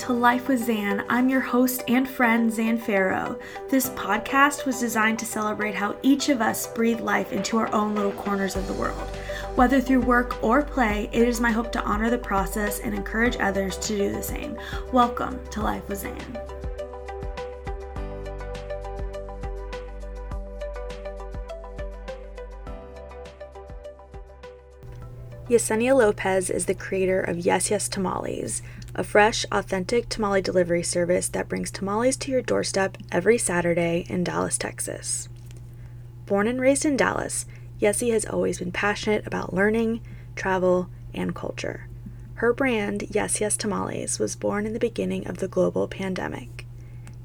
To 0.00 0.14
Life 0.14 0.48
with 0.48 0.64
Zan. 0.64 1.04
I'm 1.10 1.28
your 1.28 1.42
host 1.42 1.84
and 1.86 2.08
friend, 2.08 2.50
Zan 2.50 2.78
Farrow. 2.78 3.38
This 3.68 3.90
podcast 3.90 4.64
was 4.64 4.80
designed 4.80 5.18
to 5.18 5.26
celebrate 5.26 5.74
how 5.74 5.94
each 6.02 6.30
of 6.30 6.40
us 6.40 6.66
breathe 6.68 7.00
life 7.00 7.34
into 7.34 7.58
our 7.58 7.70
own 7.74 7.94
little 7.94 8.12
corners 8.12 8.56
of 8.56 8.66
the 8.66 8.72
world. 8.72 9.06
Whether 9.56 9.78
through 9.78 10.00
work 10.00 10.42
or 10.42 10.62
play, 10.62 11.10
it 11.12 11.28
is 11.28 11.38
my 11.38 11.50
hope 11.50 11.70
to 11.72 11.82
honor 11.82 12.08
the 12.08 12.16
process 12.16 12.80
and 12.80 12.94
encourage 12.94 13.36
others 13.36 13.76
to 13.76 13.88
do 13.98 14.10
the 14.10 14.22
same. 14.22 14.58
Welcome 14.90 15.38
to 15.50 15.60
Life 15.60 15.86
with 15.86 15.98
Zan. 15.98 16.38
Yesenia 25.50 25.96
Lopez 25.96 26.48
is 26.48 26.66
the 26.66 26.74
creator 26.74 27.20
of 27.20 27.40
Yes 27.40 27.72
Yes 27.72 27.88
Tamales, 27.88 28.62
a 28.94 29.04
fresh, 29.04 29.46
authentic 29.52 30.08
tamale 30.08 30.42
delivery 30.42 30.82
service 30.82 31.28
that 31.28 31.48
brings 31.48 31.70
tamales 31.70 32.16
to 32.16 32.30
your 32.30 32.42
doorstep 32.42 32.96
every 33.12 33.38
Saturday 33.38 34.04
in 34.08 34.24
Dallas, 34.24 34.58
Texas. 34.58 35.28
Born 36.26 36.46
and 36.46 36.60
raised 36.60 36.84
in 36.84 36.96
Dallas, 36.96 37.46
Yessie 37.80 38.12
has 38.12 38.26
always 38.26 38.58
been 38.58 38.72
passionate 38.72 39.26
about 39.26 39.54
learning, 39.54 40.00
travel, 40.36 40.88
and 41.14 41.34
culture. 41.34 41.88
Her 42.34 42.52
brand, 42.52 43.04
Yes 43.10 43.40
Yes 43.40 43.56
Tamales, 43.56 44.18
was 44.18 44.36
born 44.36 44.66
in 44.66 44.72
the 44.72 44.78
beginning 44.78 45.26
of 45.26 45.38
the 45.38 45.48
global 45.48 45.88
pandemic. 45.88 46.66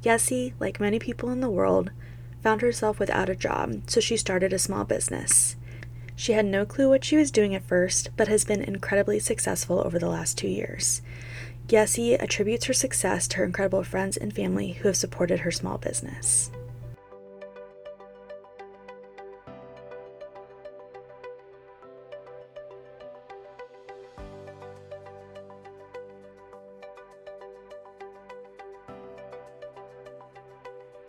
Yessie, 0.03 0.53
like 0.59 0.79
many 0.79 0.99
people 0.99 1.29
in 1.29 1.39
the 1.39 1.49
world, 1.49 1.91
found 2.43 2.61
herself 2.61 2.99
without 2.99 3.29
a 3.29 3.35
job, 3.35 3.81
so 3.87 3.99
she 3.99 4.17
started 4.17 4.53
a 4.53 4.59
small 4.59 4.83
business. 4.83 5.55
She 6.15 6.33
had 6.33 6.45
no 6.45 6.65
clue 6.65 6.89
what 6.89 7.03
she 7.03 7.17
was 7.17 7.31
doing 7.31 7.53
at 7.55 7.63
first, 7.63 8.09
but 8.15 8.27
has 8.27 8.45
been 8.45 8.61
incredibly 8.61 9.19
successful 9.19 9.81
over 9.85 9.99
the 9.99 10.09
last 10.09 10.37
two 10.37 10.47
years. 10.47 11.01
Yessie 11.67 12.21
attributes 12.21 12.65
her 12.65 12.73
success 12.73 13.27
to 13.27 13.37
her 13.37 13.43
incredible 13.43 13.83
friends 13.83 14.17
and 14.17 14.33
family 14.33 14.73
who 14.73 14.87
have 14.87 14.95
supported 14.95 15.39
her 15.39 15.51
small 15.51 15.79
business. 15.79 16.51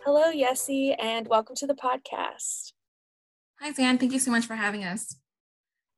Hello, 0.03 0.31
Yessie, 0.31 0.95
and 0.97 1.27
welcome 1.27 1.55
to 1.57 1.67
the 1.67 1.75
podcast. 1.75 2.71
Hi, 3.59 3.71
Zan. 3.73 3.99
Thank 3.99 4.13
you 4.13 4.19
so 4.19 4.31
much 4.31 4.45
for 4.45 4.55
having 4.55 4.83
us. 4.83 5.17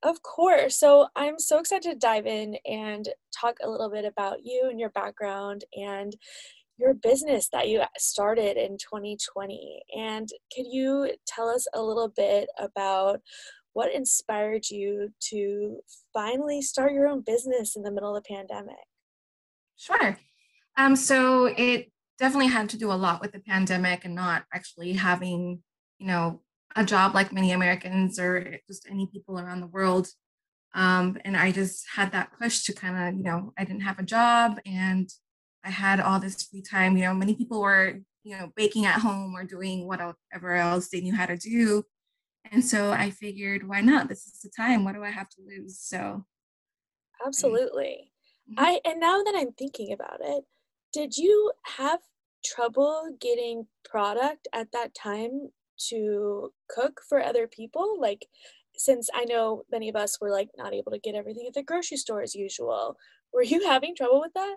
Of 0.01 0.21
course. 0.21 0.79
So 0.79 1.07
I'm 1.15 1.37
so 1.39 1.59
excited 1.59 1.89
to 1.91 1.95
dive 1.95 2.25
in 2.25 2.55
and 2.65 3.07
talk 3.37 3.57
a 3.61 3.69
little 3.69 3.89
bit 3.89 4.05
about 4.05 4.45
you 4.45 4.67
and 4.69 4.79
your 4.79 4.91
background 4.91 5.65
and 5.73 6.15
your 6.77 6.93
business 6.93 7.49
that 7.51 7.67
you 7.67 7.83
started 7.97 8.55
in 8.55 8.77
2020. 8.77 9.81
And 9.97 10.29
could 10.55 10.67
you 10.67 11.11
tell 11.27 11.49
us 11.49 11.67
a 11.73 11.81
little 11.81 12.07
bit 12.07 12.49
about 12.57 13.19
what 13.73 13.93
inspired 13.93 14.69
you 14.69 15.09
to 15.29 15.79
finally 16.13 16.61
start 16.61 16.93
your 16.93 17.07
own 17.07 17.21
business 17.21 17.75
in 17.75 17.83
the 17.83 17.91
middle 17.91 18.15
of 18.15 18.23
the 18.23 18.33
pandemic? 18.33 18.75
Sure. 19.75 20.17
Um, 20.77 20.95
so 20.95 21.45
it 21.57 21.91
definitely 22.17 22.47
had 22.47 22.69
to 22.69 22.77
do 22.77 22.91
a 22.91 22.93
lot 22.93 23.19
with 23.21 23.33
the 23.33 23.39
pandemic 23.39 24.05
and 24.05 24.15
not 24.15 24.45
actually 24.53 24.93
having, 24.93 25.61
you 25.97 26.07
know, 26.07 26.41
a 26.75 26.85
job 26.85 27.15
like 27.15 27.33
many 27.33 27.51
Americans 27.51 28.19
or 28.19 28.57
just 28.67 28.87
any 28.89 29.07
people 29.07 29.39
around 29.39 29.61
the 29.61 29.67
world. 29.67 30.07
Um, 30.75 31.17
and 31.25 31.35
I 31.35 31.51
just 31.51 31.85
had 31.95 32.11
that 32.11 32.31
push 32.39 32.63
to 32.63 32.73
kind 32.73 33.09
of, 33.09 33.17
you 33.17 33.23
know, 33.23 33.53
I 33.57 33.63
didn't 33.63 33.81
have 33.81 33.99
a 33.99 34.03
job 34.03 34.59
and 34.65 35.09
I 35.65 35.71
had 35.71 35.99
all 35.99 36.19
this 36.19 36.43
free 36.43 36.61
time. 36.61 36.95
You 36.95 37.05
know, 37.05 37.13
many 37.13 37.33
people 37.33 37.61
were, 37.61 37.99
you 38.23 38.37
know, 38.37 38.51
baking 38.55 38.85
at 38.85 39.01
home 39.01 39.35
or 39.35 39.43
doing 39.43 39.87
whatever 39.87 40.55
else 40.55 40.89
they 40.89 41.01
knew 41.01 41.15
how 41.15 41.25
to 41.25 41.37
do. 41.37 41.83
And 42.51 42.63
so 42.63 42.91
I 42.91 43.09
figured, 43.09 43.67
why 43.67 43.81
not? 43.81 44.09
This 44.09 44.27
is 44.27 44.39
the 44.43 44.49
time. 44.55 44.85
What 44.85 44.95
do 44.95 45.03
I 45.03 45.09
have 45.09 45.29
to 45.29 45.41
lose? 45.45 45.79
So, 45.79 46.25
absolutely. 47.25 48.11
Mm-hmm. 48.49 48.63
I, 48.63 48.79
and 48.85 48.99
now 48.99 49.23
that 49.23 49.33
I'm 49.35 49.51
thinking 49.51 49.91
about 49.91 50.19
it, 50.21 50.43
did 50.93 51.17
you 51.17 51.51
have 51.77 51.99
trouble 52.45 53.15
getting 53.19 53.67
product 53.83 54.47
at 54.53 54.71
that 54.71 54.95
time 54.95 55.49
to 55.89 56.51
cook 56.69 57.01
for 57.07 57.21
other 57.21 57.47
people 57.47 57.95
like 57.99 58.27
since 58.75 59.09
i 59.13 59.25
know 59.25 59.63
many 59.71 59.89
of 59.89 59.95
us 59.95 60.19
were 60.21 60.31
like 60.31 60.49
not 60.57 60.73
able 60.73 60.91
to 60.91 60.99
get 60.99 61.15
everything 61.15 61.45
at 61.47 61.53
the 61.53 61.63
grocery 61.63 61.97
store 61.97 62.21
as 62.21 62.35
usual 62.35 62.97
were 63.33 63.43
you 63.43 63.65
having 63.65 63.95
trouble 63.95 64.21
with 64.21 64.33
that? 64.33 64.55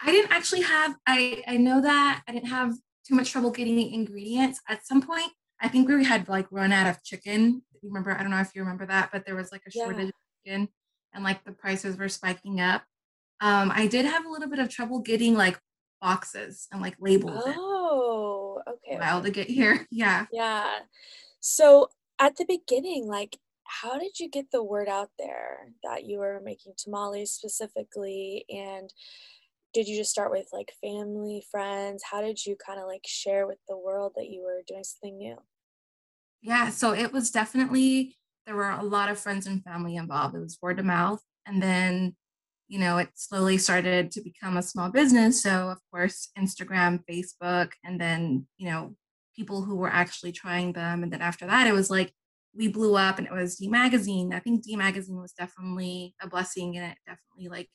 I 0.00 0.10
didn't 0.10 0.32
actually 0.32 0.62
have 0.62 0.96
i 1.06 1.42
i 1.46 1.56
know 1.56 1.80
that 1.80 2.22
i 2.26 2.32
didn't 2.32 2.48
have 2.48 2.74
too 3.06 3.14
much 3.14 3.30
trouble 3.30 3.50
getting 3.50 3.76
the 3.76 3.94
ingredients. 3.94 4.60
At 4.68 4.86
some 4.86 5.02
point 5.02 5.30
i 5.60 5.68
think 5.68 5.88
we 5.88 6.04
had 6.04 6.28
like 6.28 6.46
run 6.50 6.72
out 6.72 6.88
of 6.88 7.02
chicken. 7.04 7.62
You 7.80 7.90
remember 7.90 8.12
i 8.12 8.22
don't 8.22 8.30
know 8.30 8.40
if 8.40 8.54
you 8.54 8.62
remember 8.62 8.86
that 8.86 9.10
but 9.12 9.24
there 9.24 9.36
was 9.36 9.52
like 9.52 9.62
a 9.66 9.70
shortage 9.70 9.98
yeah. 9.98 10.04
of 10.06 10.12
chicken 10.44 10.68
and 11.12 11.22
like 11.22 11.44
the 11.44 11.52
prices 11.52 11.96
were 11.96 12.08
spiking 12.08 12.60
up. 12.60 12.82
Um 13.40 13.70
i 13.74 13.86
did 13.86 14.04
have 14.04 14.26
a 14.26 14.28
little 14.28 14.48
bit 14.48 14.58
of 14.58 14.68
trouble 14.68 14.98
getting 14.98 15.34
like 15.34 15.58
boxes 16.00 16.66
and 16.72 16.82
like 16.82 16.96
labels 16.98 17.44
oh 17.46 17.83
okay. 18.96 19.04
while 19.04 19.22
to 19.22 19.30
get 19.30 19.48
here. 19.48 19.86
Yeah. 19.90 20.26
Yeah. 20.32 20.80
So 21.40 21.88
at 22.18 22.36
the 22.36 22.44
beginning, 22.46 23.06
like, 23.06 23.38
how 23.64 23.98
did 23.98 24.18
you 24.18 24.28
get 24.28 24.50
the 24.50 24.62
word 24.62 24.88
out 24.88 25.10
there 25.18 25.72
that 25.82 26.04
you 26.04 26.18
were 26.18 26.40
making 26.42 26.74
tamales 26.76 27.32
specifically? 27.32 28.44
And 28.48 28.92
did 29.72 29.88
you 29.88 29.96
just 29.96 30.10
start 30.10 30.30
with 30.30 30.48
like 30.52 30.72
family, 30.80 31.44
friends? 31.50 32.02
How 32.10 32.20
did 32.20 32.44
you 32.44 32.56
kind 32.56 32.80
of 32.80 32.86
like 32.86 33.04
share 33.06 33.46
with 33.46 33.58
the 33.68 33.76
world 33.76 34.12
that 34.16 34.28
you 34.28 34.42
were 34.42 34.62
doing 34.66 34.84
something 34.84 35.16
new? 35.18 35.36
Yeah, 36.42 36.70
so 36.70 36.92
it 36.92 37.12
was 37.12 37.30
definitely, 37.30 38.16
there 38.46 38.54
were 38.54 38.70
a 38.70 38.82
lot 38.82 39.08
of 39.08 39.18
friends 39.18 39.46
and 39.46 39.64
family 39.64 39.96
involved. 39.96 40.34
It 40.34 40.40
was 40.40 40.58
word 40.60 40.78
of 40.78 40.84
mouth. 40.84 41.22
And 41.46 41.62
then 41.62 42.16
you 42.68 42.78
know, 42.78 42.98
it 42.98 43.08
slowly 43.14 43.58
started 43.58 44.10
to 44.12 44.22
become 44.22 44.56
a 44.56 44.62
small 44.62 44.90
business. 44.90 45.42
So, 45.42 45.70
of 45.70 45.78
course, 45.92 46.30
Instagram, 46.38 47.00
Facebook, 47.10 47.72
and 47.84 48.00
then, 48.00 48.46
you 48.56 48.70
know, 48.70 48.96
people 49.36 49.62
who 49.62 49.76
were 49.76 49.90
actually 49.90 50.32
trying 50.32 50.72
them. 50.72 51.02
And 51.02 51.12
then 51.12 51.20
after 51.20 51.46
that, 51.46 51.66
it 51.66 51.72
was 51.72 51.90
like 51.90 52.12
we 52.56 52.68
blew 52.68 52.96
up 52.96 53.18
and 53.18 53.26
it 53.26 53.32
was 53.32 53.56
D 53.56 53.68
Magazine. 53.68 54.32
I 54.32 54.38
think 54.38 54.62
D 54.62 54.76
Magazine 54.76 55.20
was 55.20 55.32
definitely 55.32 56.14
a 56.22 56.28
blessing 56.28 56.76
and 56.76 56.92
it 56.92 56.98
definitely 57.06 57.48
like 57.48 57.68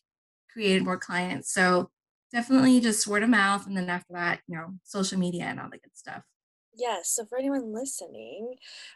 created 0.51 0.83
more 0.83 0.97
clients. 0.97 1.53
So, 1.53 1.89
definitely 2.31 2.79
just 2.79 3.07
word 3.07 3.23
of 3.23 3.29
mouth. 3.29 3.66
And 3.67 3.75
then 3.75 3.89
after 3.89 4.13
that, 4.13 4.41
you 4.47 4.55
know, 4.55 4.75
social 4.83 5.19
media 5.19 5.45
and 5.45 5.59
all 5.59 5.69
the 5.69 5.79
good 5.79 5.95
stuff. 5.95 6.23
Yes. 6.79 7.09
So 7.09 7.25
for 7.25 7.38
anyone 7.38 7.73
listening, 7.73 8.56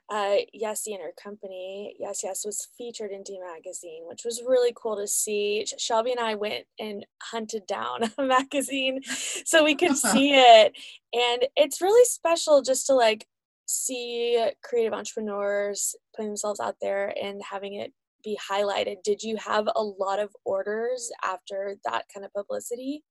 uh, 0.10 0.38
Yessie 0.56 0.94
and 0.94 1.02
her 1.02 1.14
company, 1.22 1.96
Yes 2.00 2.22
Yes, 2.24 2.46
was 2.46 2.68
featured 2.78 3.12
in 3.12 3.24
D 3.24 3.40
Magazine, 3.40 4.04
which 4.08 4.24
was 4.24 4.42
really 4.48 4.74
cool 4.76 4.96
to 4.96 5.08
see. 5.08 5.66
Shelby 5.78 6.12
and 6.12 6.20
I 6.20 6.36
went 6.36 6.66
and 6.80 7.06
hunted 7.22 7.68
down 7.68 8.12
a 8.18 8.24
magazine 8.24 9.02
so 9.04 9.64
we 9.64 9.76
could 9.76 9.98
see 9.98 10.34
it. 10.34 10.74
And 11.14 11.46
it's 11.56 11.82
really 11.82 12.06
special 12.06 12.62
just 12.62 12.88
to 12.88 12.94
like 12.94 13.28
see 13.66 14.50
creative 14.64 14.94
entrepreneurs 14.94 15.96
putting 16.16 16.30
themselves 16.30 16.60
out 16.60 16.76
there 16.82 17.14
and 17.22 17.42
having 17.50 17.74
it 17.74 17.92
be 18.24 18.38
highlighted. 18.50 19.04
Did 19.04 19.22
you 19.24 19.36
have 19.38 19.68
a 19.76 19.84
lot 19.84 20.20
of 20.20 20.34
orders 20.46 21.12
after 21.24 21.76
that 21.84 22.06
kind 22.14 22.26
of 22.26 22.32
publicity? 22.34 23.04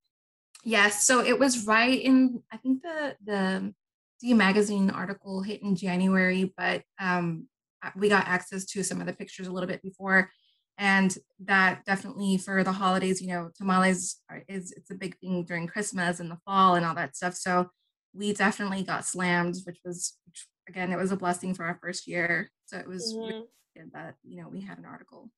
Yes. 0.65 1.07
So 1.07 1.21
it 1.21 1.39
was 1.39 1.67
right 1.67 2.01
in, 2.01 2.43
I 2.51 2.57
think 2.57 2.83
the, 2.83 3.17
the, 3.25 3.75
D 4.23 4.35
Magazine 4.35 4.89
article 4.89 5.43
hit 5.43 5.63
in 5.63 5.75
January, 5.75 6.55
but 6.57 6.83
um, 7.01 7.49
we 7.97 8.09
got 8.09 8.29
access 8.29 8.65
to 8.67 8.85
some 8.85 9.01
of 9.01 9.07
the 9.07 9.13
pictures 9.13 9.49
a 9.49 9.53
little 9.53 9.67
bit 9.67 9.83
before. 9.83 10.31
And 10.79 11.15
that 11.45 11.85
definitely 11.85 12.39
for 12.39 12.65
the 12.65 12.73
holidays, 12.73 13.21
you 13.21 13.29
know, 13.29 13.51
tamales 13.57 14.21
are, 14.31 14.43
is 14.49 14.73
it's 14.73 14.91
a 14.91 14.95
big 14.95 15.19
thing 15.19 15.45
during 15.45 15.67
Christmas 15.67 16.21
and 16.21 16.31
the 16.31 16.39
fall 16.47 16.77
and 16.77 16.87
all 16.87 16.95
that 16.95 17.17
stuff. 17.17 17.35
So 17.35 17.69
we 18.15 18.33
definitely 18.33 18.83
got 18.83 19.05
slammed, 19.05 19.57
which 19.65 19.79
was 19.85 20.17
which, 20.27 20.47
again, 20.69 20.93
it 20.93 20.99
was 20.99 21.13
a 21.13 21.17
blessing 21.17 21.53
for 21.53 21.65
our 21.65 21.79
first 21.83 22.07
year. 22.07 22.51
So 22.67 22.79
it 22.79 22.89
was 22.89 23.13
mm-hmm. 23.13 23.21
really 23.21 23.47
good 23.77 23.91
that 23.93 24.15
you 24.23 24.41
know 24.41 24.49
we 24.49 24.61
had 24.61 24.79
an 24.79 24.85
article. 24.85 25.31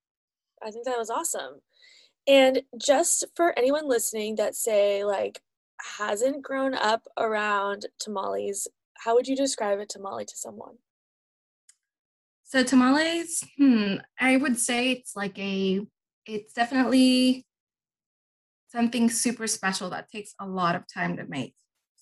I 0.63 0.71
think 0.71 0.85
that 0.85 0.99
was 0.99 1.11
awesome. 1.11 1.61
And 2.27 2.63
just 2.81 3.25
for 3.35 3.59
anyone 3.59 3.89
listening 3.89 4.37
that 4.37 4.55
say 4.55 5.05
like 5.05 5.41
hasn't 5.99 6.43
grown 6.43 6.75
up 6.75 7.07
around 7.19 7.87
tamales, 7.99 8.69
how 8.99 9.15
would 9.15 9.29
you 9.29 9.37
describe 9.37 9.79
a 9.79 9.87
tamale 9.87 10.25
to 10.25 10.37
someone? 10.37 10.77
So 12.45 12.63
tamales, 12.63 13.43
hmm, 13.59 13.97
I 14.19 14.37
would 14.37 14.59
say 14.59 14.93
it's 14.93 15.17
like 15.17 15.39
a, 15.39 15.87
it's 16.27 16.53
definitely 16.53 17.47
something 18.69 19.11
super 19.11 19.47
special 19.47 19.91
that 19.91 20.11
takes 20.11 20.35
a 20.41 20.47
lot 20.47 20.77
of 20.77 20.85
time 20.93 21.17
to 21.17 21.25
make. 21.27 21.55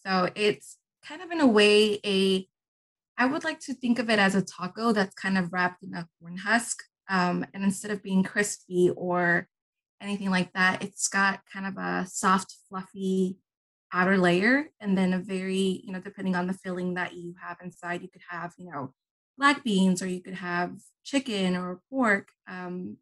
So 0.05 0.31
it's 0.35 0.79
kind 1.07 1.23
of 1.23 1.31
in 1.31 1.41
a 1.41 1.47
way 1.47 2.01
a, 2.05 2.47
I 3.17 3.27
would 3.27 3.45
like 3.45 3.61
to 3.61 3.75
think 3.75 3.99
of 3.99 4.11
it 4.11 4.19
as 4.19 4.35
a 4.35 4.43
taco 4.43 4.93
that's 4.93 5.15
kind 5.15 5.39
of 5.39 5.53
wrapped 5.53 5.83
in 5.83 5.95
a 5.95 6.09
corn 6.21 6.39
husk. 6.39 6.83
Um, 7.09 7.45
and 7.53 7.63
instead 7.65 7.91
of 7.91 8.03
being 8.03 8.23
crispy 8.23 8.91
or 8.97 9.49
anything 10.03 10.31
like 10.31 10.53
that. 10.53 10.83
It's 10.83 11.09
got 11.09 11.41
kind 11.51 11.67
of 11.67 11.77
a 11.77 12.07
soft, 12.09 12.57
fluffy 12.69 13.39
outer 13.93 14.19
layer, 14.19 14.71
and 14.81 14.97
then 14.97 15.13
a 15.13 15.19
very, 15.19 15.83
you 15.85 15.93
know, 15.93 16.01
depending 16.01 16.35
on 16.37 16.47
the 16.47 16.55
filling 16.55 16.95
that 16.95 17.15
you 17.15 17.35
have 17.41 17.59
inside, 17.63 18.03
you 18.03 18.09
could 18.09 18.23
have, 18.31 18.55
you 18.59 18.71
know, 18.71 18.95
black 19.39 19.65
beans 19.65 20.03
or 20.03 20.07
you 20.07 20.23
could 20.23 20.35
have 20.35 20.79
chicken 21.05 21.57
or 21.57 21.83
pork. 21.91 22.33
Um, 22.47 22.99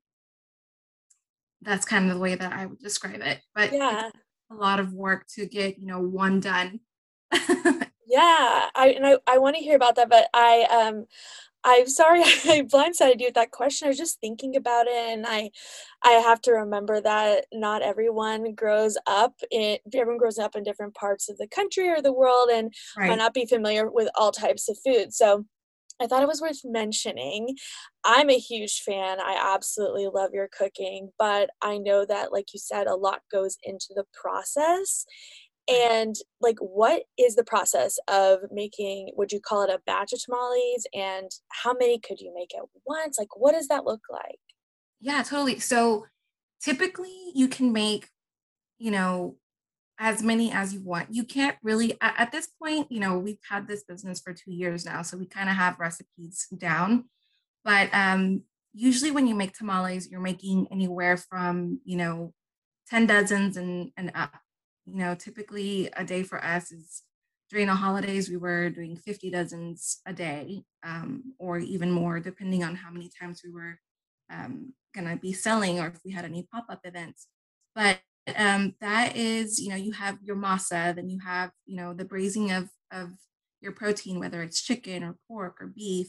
that's 1.63 1.85
kind 1.85 2.07
of 2.09 2.15
the 2.15 2.21
way 2.21 2.35
that 2.35 2.53
I 2.53 2.67
would 2.67 2.79
describe 2.79 3.21
it. 3.21 3.43
But 3.55 3.77
Yeah. 3.77 4.11
a 4.51 4.55
lot 4.55 4.81
of 4.81 4.95
work 4.95 5.27
to 5.37 5.47
get, 5.47 5.79
you 5.79 5.87
know, 5.87 6.01
one 6.01 6.41
done. 6.41 6.81
Yeah, 8.07 8.71
I 8.75 8.89
and 8.97 9.07
I 9.07 9.19
I 9.27 9.39
wanna 9.39 9.59
hear 9.59 9.77
about 9.77 9.95
that, 9.97 10.09
but 10.09 10.29
I, 10.35 10.63
um 10.65 11.07
I'm 11.65 11.87
sorry 11.89 12.21
I 12.25 12.63
blindsided 12.63 13.21
you 13.21 13.27
with 13.27 13.35
that 13.35 13.51
question. 13.51 13.87
I 13.87 13.91
was 13.91 13.99
just 13.99 14.21
thinking 14.21 14.57
about 14.57 14.87
it, 14.87 14.93
and 14.95 15.27
I 15.27 15.51
I 16.03 16.13
have 16.13 16.41
to 16.43 16.53
remember 16.53 17.01
that 17.01 17.47
not 17.53 17.83
everyone 17.83 18.55
grows 18.55 18.97
up 19.07 19.35
in 19.51 19.79
everyone 19.95 20.19
grows 20.19 20.39
up 20.39 20.57
in 20.57 20.63
different 20.63 20.95
parts 20.95 21.29
of 21.29 21.37
the 21.39 21.49
country 21.49 21.89
or 21.89 22.01
the 22.03 22.13
world 22.13 22.51
and 22.51 22.73
might 23.07 23.17
not 23.17 23.35
be 23.35 23.47
familiar 23.47 23.91
with 23.91 24.09
all 24.15 24.33
types 24.33 24.69
of 24.69 24.79
food. 24.85 25.13
So, 25.13 25.45
I 26.01 26.07
thought 26.09 26.23
it 26.23 26.29
was 26.29 26.43
worth 26.43 26.61
mentioning. 26.65 27.57
I'm 28.05 28.31
a 28.31 28.39
huge 28.39 28.81
fan. 28.83 29.21
I 29.21 29.39
absolutely 29.55 30.09
love 30.09 30.31
your 30.35 30.49
cooking, 30.49 31.11
but 31.19 31.51
I 31.63 31.79
know 31.79 32.07
that, 32.07 32.33
like 32.33 32.53
you 32.55 32.59
said, 32.61 32.87
a 32.89 32.97
lot 32.97 33.23
goes 33.33 33.57
into 33.63 33.89
the 33.95 34.05
process. 34.15 35.07
And, 35.71 36.17
like, 36.41 36.59
what 36.59 37.05
is 37.17 37.37
the 37.37 37.45
process 37.45 37.99
of 38.09 38.41
making 38.51 39.11
would 39.17 39.31
you 39.31 39.41
call 39.41 39.63
it 39.63 39.71
a 39.71 39.81
batch 39.87 40.13
of 40.13 40.23
tamales, 40.23 40.87
and 40.93 41.31
how 41.51 41.73
many 41.75 41.99
could 41.99 42.21
you 42.21 42.33
make 42.35 42.55
at 42.57 42.65
once? 42.85 43.19
Like, 43.19 43.37
what 43.37 43.53
does 43.53 43.69
that 43.69 43.85
look 43.85 44.03
like? 44.11 44.39
Yeah, 45.01 45.23
totally. 45.23 45.59
So 45.61 46.07
typically 46.63 47.33
you 47.35 47.49
can 47.49 47.73
make, 47.73 48.09
you 48.79 48.91
know, 48.91 49.37
as 49.99 50.23
many 50.23 50.53
as 50.53 50.73
you 50.73 50.81
want. 50.83 51.15
You 51.15 51.25
can't 51.25 51.57
really 51.63 51.93
at, 52.01 52.15
at 52.19 52.33
this 52.33 52.47
point, 52.47 52.91
you 52.91 53.01
know, 53.01 53.19
we've 53.19 53.39
had 53.49 53.67
this 53.67 53.85
business 53.85 54.21
for 54.21 54.33
two 54.33 54.53
years 54.53 54.85
now, 54.85 55.03
so 55.03 55.17
we 55.17 55.27
kind 55.27 55.49
of 55.49 55.57
have 55.57 55.79
recipes 55.79 56.47
down. 56.57 57.05
But 57.65 57.91
um 57.93 58.43
usually 58.73 59.11
when 59.11 59.27
you 59.27 59.35
make 59.35 59.53
tamales, 59.53 60.09
you're 60.11 60.21
making 60.21 60.69
anywhere 60.71 61.17
from, 61.17 61.81
you 61.85 61.97
know, 61.97 62.33
10 62.89 63.07
dozens 63.07 63.57
and 63.57 63.91
and 63.97 64.13
up. 64.15 64.33
You 64.91 64.99
know, 64.99 65.15
typically 65.15 65.89
a 65.97 66.05
day 66.05 66.23
for 66.23 66.43
us 66.45 66.73
is 66.73 67.03
during 67.51 67.67
the 67.67 67.75
holidays 67.75 68.29
we 68.29 68.37
were 68.37 68.71
doing 68.71 68.97
50 68.97 69.31
dozens 69.31 70.01
a 70.07 70.13
day 70.13 70.63
um, 70.85 71.35
or 71.39 71.59
even 71.59 71.91
more 71.91 72.21
depending 72.21 72.63
on 72.63 72.77
how 72.77 72.91
many 72.91 73.11
times 73.21 73.43
we 73.45 73.51
were 73.51 73.79
um, 74.33 74.73
going 74.95 75.09
to 75.09 75.17
be 75.17 75.33
selling 75.33 75.81
or 75.81 75.89
if 75.89 76.01
we 76.05 76.13
had 76.13 76.25
any 76.25 76.47
pop-up 76.53 76.81
events. 76.85 77.27
But 77.75 78.01
um, 78.37 78.75
that 78.81 79.17
is 79.17 79.61
you 79.61 79.71
know 79.71 79.77
you 79.77 79.93
have 79.93 80.19
your 80.23 80.37
masa 80.37 80.95
then 80.95 81.09
you 81.09 81.19
have 81.21 81.51
you 81.67 81.77
know 81.77 81.95
the 81.95 82.05
braising 82.05 82.53
of 82.53 82.69
of 82.93 83.11
your 83.61 83.73
protein 83.73 84.21
whether 84.21 84.43
it's 84.43 84.63
chicken 84.63 85.03
or 85.03 85.17
pork 85.27 85.57
or 85.61 85.67
beef 85.67 86.09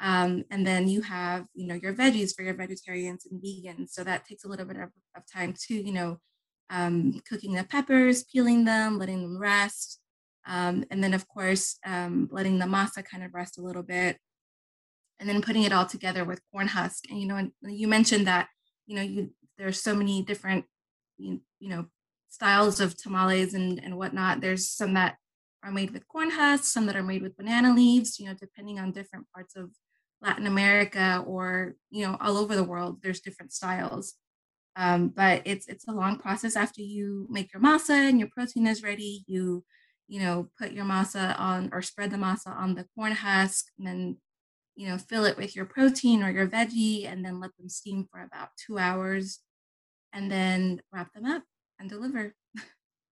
um, 0.00 0.44
and 0.50 0.66
then 0.66 0.88
you 0.88 1.02
have 1.02 1.46
you 1.54 1.66
know 1.66 1.74
your 1.74 1.94
veggies 1.94 2.34
for 2.34 2.42
your 2.42 2.54
vegetarians 2.54 3.26
and 3.30 3.42
vegans 3.42 3.90
so 3.90 4.02
that 4.02 4.26
takes 4.26 4.44
a 4.44 4.48
little 4.48 4.66
bit 4.66 4.78
of, 4.78 4.90
of 5.16 5.22
time 5.30 5.54
too 5.56 5.74
you 5.74 5.92
know 5.92 6.18
um, 6.70 7.20
cooking 7.28 7.54
the 7.54 7.64
peppers 7.64 8.24
peeling 8.24 8.64
them 8.64 8.98
letting 8.98 9.22
them 9.22 9.38
rest 9.38 10.00
um, 10.46 10.84
and 10.90 11.02
then 11.02 11.14
of 11.14 11.26
course 11.28 11.78
um, 11.86 12.28
letting 12.30 12.58
the 12.58 12.66
masa 12.66 13.04
kind 13.04 13.22
of 13.22 13.34
rest 13.34 13.58
a 13.58 13.62
little 13.62 13.82
bit 13.82 14.18
and 15.20 15.28
then 15.28 15.42
putting 15.42 15.62
it 15.62 15.72
all 15.72 15.86
together 15.86 16.24
with 16.24 16.42
corn 16.52 16.68
husk. 16.68 17.04
And 17.10 17.20
you 17.20 17.26
know, 17.26 17.36
and 17.36 17.52
you 17.62 17.88
mentioned 17.88 18.26
that 18.26 18.48
you 18.86 18.96
know 18.96 19.02
you 19.02 19.30
there's 19.58 19.80
so 19.80 19.94
many 19.94 20.22
different 20.22 20.64
you, 21.16 21.40
you 21.60 21.68
know 21.68 21.86
styles 22.28 22.80
of 22.80 22.96
tamales 22.96 23.54
and 23.54 23.82
and 23.82 23.96
whatnot. 23.96 24.40
There's 24.40 24.68
some 24.68 24.94
that 24.94 25.16
are 25.62 25.72
made 25.72 25.92
with 25.92 26.08
corn 26.08 26.30
husks, 26.30 26.72
some 26.72 26.86
that 26.86 26.96
are 26.96 27.02
made 27.02 27.22
with 27.22 27.36
banana 27.36 27.74
leaves. 27.74 28.18
You 28.18 28.26
know, 28.26 28.34
depending 28.34 28.78
on 28.78 28.92
different 28.92 29.26
parts 29.34 29.56
of 29.56 29.70
Latin 30.20 30.46
America 30.46 31.22
or 31.26 31.74
you 31.90 32.06
know 32.06 32.16
all 32.20 32.36
over 32.36 32.54
the 32.56 32.64
world, 32.64 33.00
there's 33.02 33.20
different 33.20 33.52
styles. 33.52 34.14
Um, 34.76 35.08
but 35.10 35.42
it's 35.46 35.68
it's 35.68 35.86
a 35.88 35.92
long 35.92 36.18
process 36.18 36.56
after 36.56 36.82
you 36.82 37.26
make 37.30 37.52
your 37.52 37.62
masa 37.62 38.08
and 38.08 38.18
your 38.18 38.28
protein 38.30 38.66
is 38.66 38.82
ready. 38.82 39.24
You 39.26 39.64
you 40.08 40.20
know 40.20 40.50
put 40.58 40.72
your 40.72 40.84
masa 40.84 41.38
on 41.38 41.70
or 41.72 41.82
spread 41.82 42.10
the 42.10 42.16
masa 42.16 42.48
on 42.48 42.74
the 42.74 42.86
corn 42.96 43.12
husk 43.12 43.66
and 43.78 43.86
then 43.86 44.18
you 44.76 44.88
know, 44.88 44.98
fill 44.98 45.24
it 45.24 45.36
with 45.36 45.54
your 45.56 45.64
protein 45.66 46.22
or 46.22 46.30
your 46.30 46.48
veggie 46.48 47.06
and 47.06 47.24
then 47.24 47.40
let 47.40 47.56
them 47.56 47.68
steam 47.68 48.06
for 48.10 48.22
about 48.22 48.50
two 48.56 48.78
hours 48.78 49.40
and 50.12 50.30
then 50.30 50.80
wrap 50.92 51.12
them 51.14 51.24
up 51.26 51.44
and 51.78 51.90
deliver. 51.90 52.34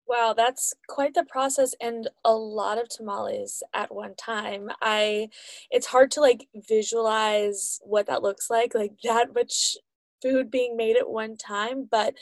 Wow, 0.06 0.34
that's 0.34 0.74
quite 0.88 1.14
the 1.14 1.24
process 1.24 1.74
and 1.80 2.08
a 2.24 2.34
lot 2.34 2.78
of 2.78 2.88
tamales 2.88 3.62
at 3.72 3.94
one 3.94 4.14
time. 4.14 4.68
I 4.82 5.28
it's 5.70 5.86
hard 5.86 6.10
to, 6.12 6.20
like, 6.20 6.48
visualize 6.54 7.80
what 7.84 8.06
that 8.06 8.22
looks 8.22 8.50
like, 8.50 8.74
like, 8.74 8.92
that 9.04 9.32
much 9.34 9.76
food 10.22 10.50
being 10.50 10.76
made 10.76 10.96
at 10.96 11.10
one 11.10 11.36
time, 11.36 11.88
but 11.90 12.14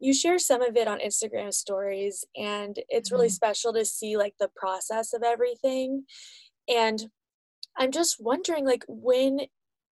you 0.00 0.14
share 0.14 0.38
some 0.38 0.62
of 0.62 0.76
it 0.76 0.88
on 0.88 1.00
Instagram 1.00 1.52
stories, 1.54 2.24
and 2.36 2.78
it's 2.88 3.12
really 3.12 3.28
Mhm. 3.28 3.30
special 3.30 3.72
to 3.74 3.84
see, 3.84 4.16
like, 4.16 4.34
the 4.38 4.50
process 4.56 5.12
of 5.14 5.22
everything, 5.24 6.04
and 6.68 7.10
I'm 7.76 7.90
just 7.92 8.20
wondering, 8.20 8.64
like, 8.66 8.84
when 8.88 9.40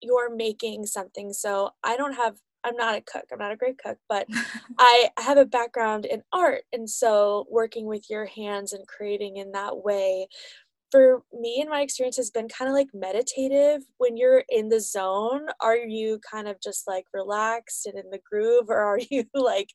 you're 0.02 0.34
making 0.34 0.86
something 0.86 1.32
so 1.32 1.72
I 1.84 1.96
don't 1.96 2.14
have 2.14 2.38
I'm 2.64 2.76
not 2.76 2.96
a 2.96 3.02
cook, 3.02 3.26
I'm 3.32 3.38
not 3.38 3.52
a 3.52 3.56
great 3.56 3.78
cook, 3.78 3.98
but 4.08 4.28
I 4.78 5.10
have 5.18 5.38
a 5.38 5.46
background 5.46 6.06
in 6.06 6.22
art, 6.32 6.64
and 6.72 6.88
so 6.90 7.46
working 7.50 7.86
with 7.86 8.10
your 8.10 8.26
hands 8.26 8.72
and 8.72 8.88
creating 8.88 9.36
in 9.38 9.52
that 9.52 9.78
way, 9.78 10.28
for 10.94 11.24
me 11.32 11.60
and 11.60 11.68
my 11.68 11.80
experience 11.80 12.16
has 12.18 12.30
been 12.30 12.46
kinda, 12.46 12.72
like, 12.72 12.86
meditative. 12.94 13.82
When 13.96 14.16
you're 14.16 14.44
in 14.48 14.68
the 14.68 14.78
zone, 14.78 15.48
are 15.60 15.76
you 15.76 16.20
kind 16.30 16.46
of 16.46 16.60
just, 16.62 16.86
like, 16.86 17.06
relaxed 17.12 17.84
and 17.86 17.98
in 17.98 18.10
the 18.10 18.20
groove, 18.30 18.70
or 18.70 18.78
are 18.78 18.98
you, 19.10 19.24
like, 19.34 19.70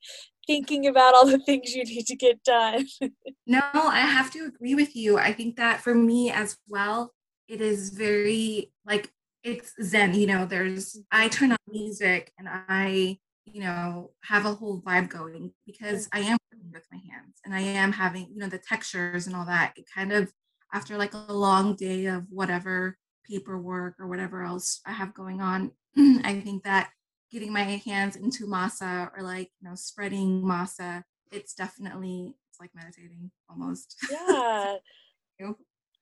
thinking 0.48 0.88
about 0.88 1.16
all 1.16 1.26
the 1.26 1.40
things 1.40 1.76
you 1.76 1.84
need 1.84 2.06
to 2.08 2.16
get 2.16 2.42
done? 2.44 2.88
No, 3.46 3.62
I 3.74 4.02
have 4.02 4.30
to 4.34 4.46
agree 4.46 4.76
with 4.76 4.96
you. 4.96 5.18
I 5.18 5.34
think 5.34 5.56
that 5.56 5.82
for 5.82 5.96
me 5.96 6.30
as 6.30 6.56
well, 6.68 7.14
it 7.48 7.62
is 7.62 7.90
very 7.90 8.72
like 8.86 9.12
it's 9.44 9.74
zen, 9.82 10.14
you 10.14 10.28
know, 10.28 10.46
there's 10.46 11.00
I 11.12 11.30
turn 11.30 11.52
on 11.54 11.58
music 11.68 12.32
and 12.38 12.48
I, 12.48 13.18
you 13.46 13.62
know, 13.62 14.12
have 14.24 14.46
a 14.46 14.54
whole 14.54 14.82
vibe 14.82 15.10
going 15.10 15.52
because 15.66 16.06
mm. 16.06 16.10
I 16.14 16.20
am 16.20 16.38
working 16.52 16.72
with 16.72 16.86
my 16.92 17.00
hands 17.12 17.40
and 17.44 17.56
I 17.56 17.62
am 17.62 17.92
having, 17.92 18.28
you 18.32 18.38
know, 18.38 18.50
the 18.50 18.60
textures 18.60 19.26
and 19.26 19.36
all 19.36 19.46
that. 19.46 19.74
It 19.76 19.86
kind 19.92 20.12
of 20.12 20.32
after 20.74 20.98
like 20.98 21.14
a 21.14 21.34
long 21.34 21.76
day 21.76 22.06
of 22.08 22.26
whatever 22.30 22.98
paperwork 23.26 23.96
or 24.00 24.08
whatever 24.08 24.44
else 24.44 24.82
I 24.86 24.94
have 24.94 25.14
going 25.14 25.42
on, 25.42 25.72
I 25.98 26.42
think 26.44 26.64
that 26.64 26.92
getting 27.32 27.54
my 27.54 27.64
hands 27.64 28.16
into 28.16 28.48
masa 28.48 29.12
or 29.16 29.22
like, 29.24 29.52
you 29.60 29.70
know, 29.70 29.76
spreading 29.76 30.42
masa, 30.44 31.04
it's 31.32 31.54
definitely 31.54 32.36
it's 32.50 32.60
like 32.60 32.72
meditating 32.76 33.32
almost. 33.50 33.98
Yeah. 34.10 34.80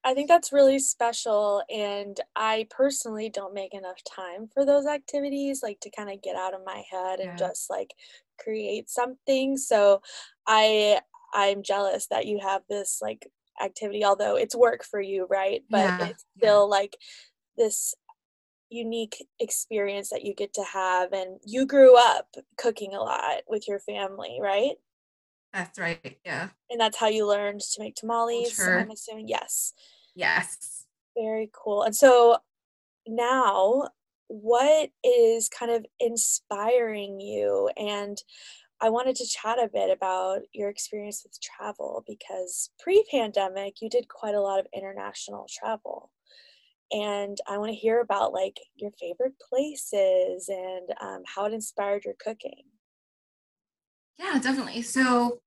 I 0.03 0.13
think 0.13 0.27
that's 0.29 0.53
really 0.53 0.79
special, 0.79 1.63
and 1.69 2.19
I 2.35 2.67
personally 2.69 3.29
don't 3.29 3.53
make 3.53 3.73
enough 3.73 4.03
time 4.03 4.47
for 4.47 4.65
those 4.65 4.85
activities, 4.85 5.61
like, 5.63 5.79
to 5.81 5.89
kinda 5.89 6.15
get 6.17 6.35
out 6.35 6.53
of 6.53 6.63
my 6.63 6.83
head 6.89 7.19
and 7.19 7.35
Yeah. 7.35 7.37
just, 7.37 7.69
like, 7.69 7.93
create 8.39 8.89
something, 8.89 9.57
so 9.57 10.01
I 10.47 11.01
I'm 11.33 11.61
jealous 11.61 12.07
that 12.07 12.25
you 12.25 12.39
have 12.39 12.63
this, 12.69 13.01
like, 13.01 13.31
activity, 13.61 14.03
although 14.05 14.35
it's 14.37 14.55
work 14.55 14.83
for 14.83 15.01
you, 15.01 15.27
right? 15.29 15.63
But 15.69 15.81
Yeah, 15.81 16.07
it's 16.09 16.25
still, 16.37 16.69
like, 16.69 16.97
this 17.57 17.95
unique 18.69 19.25
experience 19.39 20.09
that 20.09 20.23
you 20.25 20.33
get 20.35 20.53
to 20.55 20.63
have, 20.63 21.13
and 21.13 21.39
you 21.45 21.65
grew 21.65 21.97
up 21.97 22.35
cooking 22.57 22.93
a 22.93 23.01
lot 23.01 23.43
with 23.47 23.67
your 23.67 23.79
family, 23.79 24.39
right? 24.41 24.75
That's 25.53 25.79
right, 25.79 26.19
yeah, 26.25 26.49
And 26.69 26.79
that's 26.79 26.97
how 26.97 27.07
you 27.07 27.25
learned 27.27 27.61
to 27.61 27.81
make 27.81 27.95
tamales, 27.95 28.59
I'm 28.59 28.91
assuming? 28.91 29.27
Yes. 29.27 29.73
Yes. 30.15 30.85
Very 31.17 31.49
cool, 31.53 31.83
and 31.83 31.95
so 31.95 32.37
now, 33.07 33.89
what 34.27 34.91
is 35.03 35.49
kind 35.49 35.71
of 35.71 35.85
inspiring 35.99 37.19
you? 37.19 37.69
And 37.77 38.21
I 38.79 38.89
wanted 38.89 39.15
to 39.17 39.27
chat 39.27 39.57
a 39.57 39.69
bit 39.71 39.89
about 39.89 40.41
your 40.53 40.69
experience 40.69 41.23
with 41.23 41.39
travel 41.41 42.03
because 42.07 42.69
pre-pandemic, 42.79 43.81
you 43.81 43.89
did 43.89 44.07
quite 44.07 44.35
a 44.35 44.41
lot 44.41 44.59
of 44.59 44.67
international 44.73 45.47
travel. 45.49 46.11
And 46.91 47.37
I 47.47 47.57
want 47.57 47.71
to 47.71 47.75
hear 47.77 47.99
about 48.01 48.33
like 48.33 48.57
your 48.75 48.91
favorite 48.99 49.33
places 49.49 50.47
and 50.47 50.89
um, 51.01 51.23
how 51.25 51.45
it 51.45 51.53
inspired 51.53 52.05
your 52.05 52.15
cooking. 52.23 52.63
Yeah, 54.19 54.39
definitely. 54.39 54.81
So, 54.83 55.41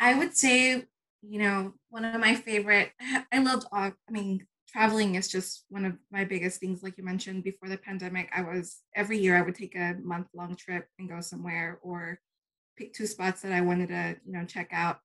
I 0.00 0.14
would 0.14 0.36
say, 0.36 0.84
you 1.22 1.38
know, 1.38 1.74
one 1.90 2.04
of 2.04 2.20
my 2.20 2.34
favorite 2.34 2.92
I 3.32 3.38
loved 3.38 3.66
all 3.72 3.90
I 4.08 4.10
mean, 4.10 4.46
traveling 4.68 5.14
is 5.14 5.28
just 5.28 5.64
one 5.68 5.84
of 5.84 5.96
my 6.10 6.24
biggest 6.24 6.60
things, 6.60 6.82
like 6.82 6.98
you 6.98 7.04
mentioned 7.04 7.44
before 7.44 7.68
the 7.68 7.78
pandemic, 7.78 8.30
I 8.34 8.42
was 8.42 8.80
every 8.94 9.18
year 9.18 9.36
I 9.36 9.42
would 9.42 9.54
take 9.54 9.74
a 9.74 9.96
month-long 10.02 10.56
trip 10.56 10.86
and 10.98 11.08
go 11.08 11.20
somewhere 11.20 11.78
or 11.82 12.20
pick 12.78 12.94
two 12.94 13.06
spots 13.06 13.42
that 13.42 13.52
I 13.52 13.60
wanted 13.60 13.88
to, 13.88 14.16
you 14.24 14.32
know, 14.32 14.44
check 14.44 14.68
out. 14.72 15.00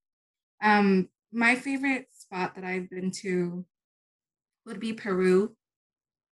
Um, 0.62 1.10
my 1.32 1.56
favorite 1.56 2.08
spot 2.13 2.56
that 2.56 2.63
I've 2.63 2.89
been 2.89 3.12
to 3.22 3.65
would 4.65 4.80
be 4.80 4.94
Peru. 4.94 5.56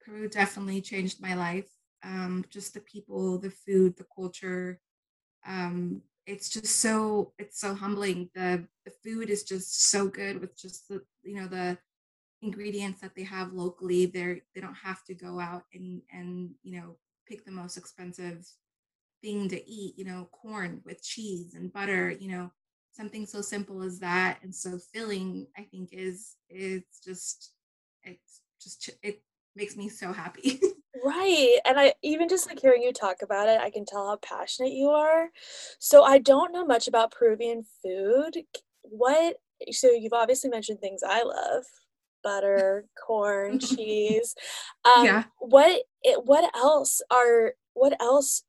Peru 0.03 0.29
definitely 0.29 0.81
changed 0.81 1.21
my 1.21 1.35
life. 1.35 1.67
Um, 2.03 2.45
just 2.49 2.73
the 2.73 2.79
people, 2.79 3.37
the 3.39 3.51
food, 3.51 3.97
the 3.97 4.05
culture. 4.15 4.79
Um, 5.45 6.01
it's 6.25 6.49
just 6.49 6.79
so 6.79 7.33
it's 7.37 7.59
so 7.59 7.75
humbling. 7.75 8.29
The 8.33 8.65
the 8.85 8.91
food 9.03 9.29
is 9.29 9.43
just 9.43 9.89
so 9.89 10.07
good 10.07 10.39
with 10.41 10.57
just 10.57 10.87
the 10.87 11.01
you 11.23 11.35
know 11.35 11.47
the 11.47 11.77
ingredients 12.41 13.01
that 13.01 13.15
they 13.15 13.23
have 13.23 13.53
locally. 13.53 14.05
They're 14.05 14.39
they 14.53 14.61
don't 14.61 14.75
have 14.75 15.03
to 15.05 15.13
go 15.13 15.39
out 15.39 15.63
and 15.73 16.01
and 16.11 16.51
you 16.63 16.79
know 16.79 16.97
pick 17.27 17.45
the 17.45 17.51
most 17.51 17.77
expensive 17.77 18.47
thing 19.25 19.49
to 19.49 19.69
eat. 19.69 19.97
You 19.97 20.05
know, 20.05 20.29
corn 20.31 20.81
with 20.85 21.03
cheese 21.03 21.55
and 21.55 21.73
butter. 21.73 22.11
You 22.11 22.29
know, 22.29 22.51
something 22.91 23.25
so 23.25 23.41
simple 23.41 23.81
as 23.81 23.99
that 23.99 24.39
and 24.43 24.53
so 24.53 24.77
filling. 24.93 25.47
I 25.57 25.63
think 25.63 25.89
is 25.91 26.35
it's 26.49 26.99
just 26.99 27.51
it's 28.03 28.41
just 28.61 28.89
it 29.01 29.21
makes 29.55 29.75
me 29.75 29.89
so 29.89 30.13
happy. 30.13 30.59
Right. 31.03 31.59
And 31.65 31.79
I 31.79 31.93
even 32.01 32.29
just 32.29 32.47
like 32.47 32.59
hearing 32.59 32.81
you 32.81 32.91
talk 32.91 33.17
about 33.21 33.47
it, 33.47 33.59
I 33.61 33.69
can 33.69 33.85
tell 33.85 34.07
how 34.07 34.15
passionate 34.15 34.71
you 34.71 34.89
are. 34.89 35.29
So 35.77 36.03
I 36.03 36.17
don't 36.17 36.51
know 36.51 36.65
much 36.65 36.87
about 36.87 37.11
Peruvian 37.11 37.63
food. 37.83 38.37
What 38.81 39.35
so 39.71 39.91
you've 39.91 40.13
obviously 40.13 40.49
mentioned 40.49 40.79
things 40.79 41.01
I 41.05 41.21
love. 41.21 41.65
Butter, 42.23 42.85
corn, 43.05 43.59
cheese. 43.59 44.33
Um 44.83 45.05
yeah. 45.05 45.23
what 45.37 45.83
it, 46.01 46.25
what 46.25 46.49
else 46.55 47.01
are 47.11 47.53
what 47.73 47.95
else 48.01 48.43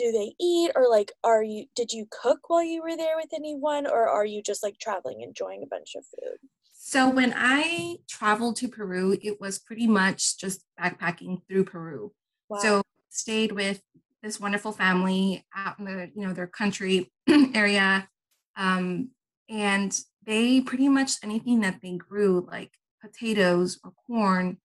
do 0.00 0.10
they 0.10 0.34
eat 0.40 0.70
or 0.74 0.88
like 0.88 1.12
are 1.22 1.42
you 1.42 1.66
did 1.76 1.92
you 1.92 2.06
cook 2.10 2.48
while 2.48 2.64
you 2.64 2.82
were 2.82 2.96
there 2.96 3.16
with 3.16 3.34
anyone 3.34 3.86
or 3.86 4.08
are 4.08 4.24
you 4.24 4.42
just 4.42 4.62
like 4.62 4.78
traveling 4.78 5.20
enjoying 5.20 5.62
a 5.62 5.66
bunch 5.66 5.94
of 5.94 6.04
food? 6.06 6.38
So 6.72 7.10
when 7.10 7.34
I 7.36 7.96
traveled 8.08 8.56
to 8.56 8.68
Peru, 8.68 9.18
it 9.20 9.38
was 9.38 9.58
pretty 9.58 9.86
much 9.86 10.38
just 10.38 10.64
backpacking 10.80 11.42
through 11.46 11.64
Peru. 11.64 12.12
Wow. 12.48 12.58
So 12.60 12.82
stayed 13.10 13.52
with 13.52 13.82
this 14.22 14.40
wonderful 14.40 14.72
family 14.72 15.44
out 15.54 15.78
in 15.78 15.84
the 15.84 16.10
you 16.14 16.26
know 16.26 16.32
their 16.32 16.46
country 16.46 17.12
area, 17.54 18.08
um, 18.56 19.10
and 19.50 19.98
they 20.24 20.62
pretty 20.62 20.88
much 20.88 21.12
anything 21.22 21.60
that 21.60 21.80
they 21.82 21.96
grew 21.96 22.46
like 22.50 22.72
potatoes 23.02 23.78
or 23.84 23.92
corn. 24.06 24.56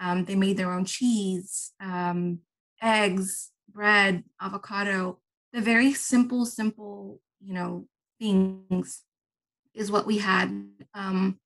Um, 0.00 0.24
they 0.24 0.34
made 0.34 0.56
their 0.56 0.72
own 0.72 0.86
cheese, 0.86 1.72
um, 1.78 2.40
eggs, 2.82 3.50
bread, 3.72 4.24
avocado. 4.40 5.18
The 5.52 5.60
very 5.60 5.92
simple, 5.92 6.46
simple 6.46 7.20
you 7.40 7.54
know 7.54 7.86
things 8.18 9.02
is 9.74 9.90
what 9.90 10.06
we 10.06 10.18
had. 10.18 10.68
Um, 10.94 11.38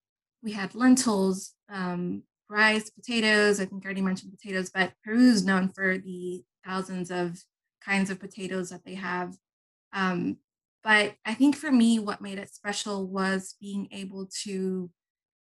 we 0.43 0.53
had 0.53 0.75
lentils, 0.75 1.55
um, 1.69 2.23
rice, 2.49 2.91
potatoes. 2.91 3.61
I 3.61 3.65
think 3.65 3.85
I 3.85 3.87
already 3.87 4.03
mentioned 4.03 4.33
potatoes, 4.33 4.71
but 4.71 4.93
Peru 5.05 5.31
is 5.31 5.45
known 5.45 5.69
for 5.69 5.99
the 5.99 6.43
thousands 6.67 7.11
of 7.11 7.39
kinds 7.83 8.11
of 8.11 8.21
potatoes 8.21 8.71
that 8.71 8.85
they 8.85 8.95
have. 8.95 9.35
Um, 9.93 10.39
but 10.83 11.15
I 11.25 11.35
think 11.35 11.57
for 11.57 11.73
me, 11.73 11.99
what 11.99 12.21
made 12.21 12.39
it 12.39 12.55
special 12.55 13.07
was 13.07 13.55
being 13.61 13.89
able 13.91 14.29
to 14.43 14.91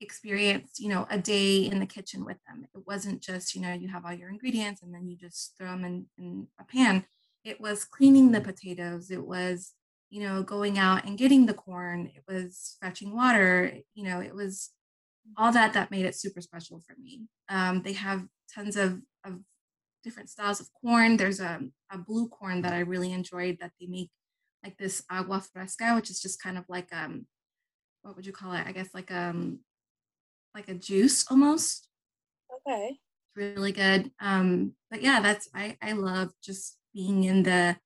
experience, 0.03 0.79
you 0.79 0.89
know, 0.89 1.07
a 1.11 1.19
day 1.19 1.59
in 1.65 1.79
the 1.79 1.87
kitchen 1.87 2.25
with 2.25 2.39
them. 2.47 2.67
It 2.75 2.83
wasn't 2.87 3.23
just, 3.23 3.55
you 3.55 3.61
know, 3.61 3.73
you 3.73 3.89
have 3.89 4.05
all 4.05 4.13
your 4.13 4.29
ingredients 4.29 4.83
and 4.83 4.93
then 4.93 5.09
you 5.09 5.17
just 5.17 5.55
throw 5.57 5.69
them 5.69 5.85
in, 5.85 6.07
in 6.19 6.47
a 6.61 6.65
pan. 6.65 7.05
It 7.45 7.61
was 7.61 7.85
cleaning 7.85 8.33
the 8.33 8.41
potatoes. 8.41 9.11
It 9.11 9.25
was, 9.25 9.73
you 10.11 10.23
know, 10.23 10.43
going 10.43 10.79
out 10.79 11.05
and 11.07 11.19
getting 11.19 11.47
the 11.47 11.55
corn. 11.55 12.11
It 12.15 12.25
was 12.29 12.77
fetching 12.81 13.15
water. 13.15 13.73
You 13.95 14.05
know, 14.05 14.21
it 14.21 14.35
was 14.35 14.71
all 15.37 15.53
that 15.53 15.73
that 15.73 15.91
made 15.91 16.05
it 16.05 16.15
super 16.15 16.41
special 16.41 16.81
for 16.81 16.95
me. 17.01 17.23
Um, 17.49 17.83
they 17.83 17.95
have 17.95 18.25
tons 18.55 18.77
of, 18.77 19.01
of 19.25 19.41
different 20.03 20.29
styles 20.29 20.61
of 20.61 20.69
corn. 20.81 21.17
There's 21.17 21.41
a, 21.41 21.61
a 21.91 21.99
blue 21.99 22.29
corn 22.29 22.63
that 22.63 22.73
I 22.73 22.81
really 22.81 23.13
enjoyed 23.13 23.59
that 23.61 23.73
they 23.81 23.87
make 23.87 24.11
like 24.65 24.77
this 24.79 25.03
agua 25.11 25.41
fresca, 25.41 25.95
which 25.95 26.11
is 26.11 26.21
just 26.21 26.43
kind 26.43 26.57
of 26.59 26.65
like 26.69 26.89
um 26.93 27.27
what 28.03 28.17
would 28.17 28.27
you 28.27 28.33
call 28.33 28.53
it? 28.53 28.67
I 28.67 28.73
guess 28.73 28.89
like 28.95 29.11
um 29.11 29.61
like 30.55 30.69
a 30.69 30.75
juice 30.75 31.31
almost. 31.31 31.89
Okay. 32.67 33.01
Really 33.35 33.73
good. 33.73 34.13
Um, 34.21 34.75
but 34.91 35.03
yeah, 35.03 35.21
that's 35.21 35.49
I 35.55 35.79
I 35.81 35.93
love 35.93 36.33
just 36.43 36.79
being 36.93 37.25
in 37.25 37.43
the 37.45 37.79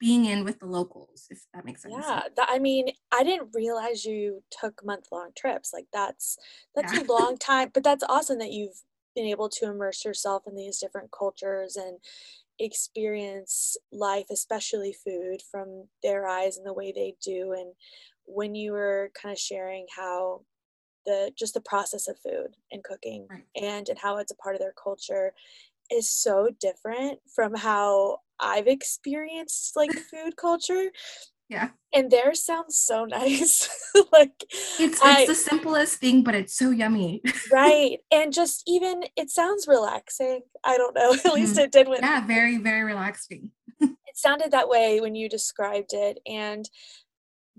being 0.00 0.24
in 0.24 0.44
with 0.44 0.60
the 0.60 0.66
locals, 0.66 1.26
if 1.30 1.44
that 1.52 1.64
makes 1.64 1.82
sense. 1.82 1.94
Yeah, 1.94 2.22
that 2.36 2.48
I 2.50 2.58
mean, 2.58 2.90
I 3.12 3.24
didn't 3.24 3.50
realize 3.54 4.04
you 4.04 4.42
took 4.50 4.84
month-long 4.84 5.32
trips. 5.36 5.72
Like 5.72 5.86
that's 5.92 6.38
that's 6.74 6.92
Yeah. 6.92 7.00
a 7.00 7.12
long 7.12 7.36
time, 7.38 7.70
but 7.74 7.84
that's 7.84 8.04
awesome 8.08 8.38
that 8.38 8.52
you've 8.52 8.82
been 9.14 9.26
able 9.26 9.48
to 9.48 9.66
immerse 9.66 10.04
yourself 10.04 10.44
in 10.46 10.54
these 10.54 10.78
different 10.78 11.10
cultures 11.10 11.76
and 11.76 11.98
experience 12.58 13.76
life, 13.92 14.26
especially 14.30 14.92
food, 14.92 15.42
from 15.50 15.88
their 16.02 16.26
eyes 16.26 16.56
and 16.56 16.66
the 16.66 16.72
way 16.72 16.92
they 16.92 17.16
do. 17.22 17.52
And 17.52 17.74
when 18.26 18.54
you 18.54 18.72
were 18.72 19.10
kind 19.20 19.32
of 19.32 19.38
sharing 19.38 19.86
how 19.96 20.42
the 21.06 21.32
just 21.38 21.54
the 21.54 21.60
process 21.60 22.08
of 22.08 22.18
food 22.18 22.56
and 22.72 22.84
cooking 22.84 23.26
Right. 23.30 23.44
and 23.60 23.88
and 23.88 23.98
how 23.98 24.18
it's 24.18 24.32
a 24.32 24.36
part 24.36 24.54
of 24.54 24.60
their 24.60 24.74
culture 24.82 25.32
is 25.90 26.10
so 26.10 26.50
different 26.60 27.18
from 27.34 27.54
how 27.54 28.18
I've 28.40 28.66
experienced 28.66 29.76
like 29.76 29.90
food 30.10 30.36
culture 30.36 30.90
Yeah. 31.48 31.70
and 31.94 32.10
theirs 32.10 32.42
sounds 32.44 32.76
so 32.78 33.04
nice. 33.18 33.68
Like 34.12 34.44
It's 34.78 34.96
it's 34.96 35.02
I 35.02 35.26
the 35.26 35.34
simplest 35.34 35.96
thing, 35.98 36.22
but 36.22 36.34
it's 36.34 36.56
so 36.56 36.70
yummy. 36.70 37.22
right, 37.52 37.98
and 38.12 38.32
just 38.32 38.62
even 38.66 39.04
it 39.16 39.30
sounds 39.30 39.66
relaxing. 39.66 40.42
I 40.64 40.76
don't 40.76 40.94
know, 40.94 41.12
at 41.14 41.32
least 41.32 41.56
Mhm. 41.56 41.64
it 41.64 41.72
did 41.72 41.88
when 41.88 42.00
Yeah, 42.00 42.26
very, 42.26 42.58
very 42.58 42.84
relaxing. 42.84 43.50
it 43.80 44.16
sounded 44.16 44.50
that 44.52 44.68
way 44.68 45.00
when 45.00 45.14
you 45.14 45.28
described 45.28 45.92
it, 45.92 46.18
and 46.26 46.68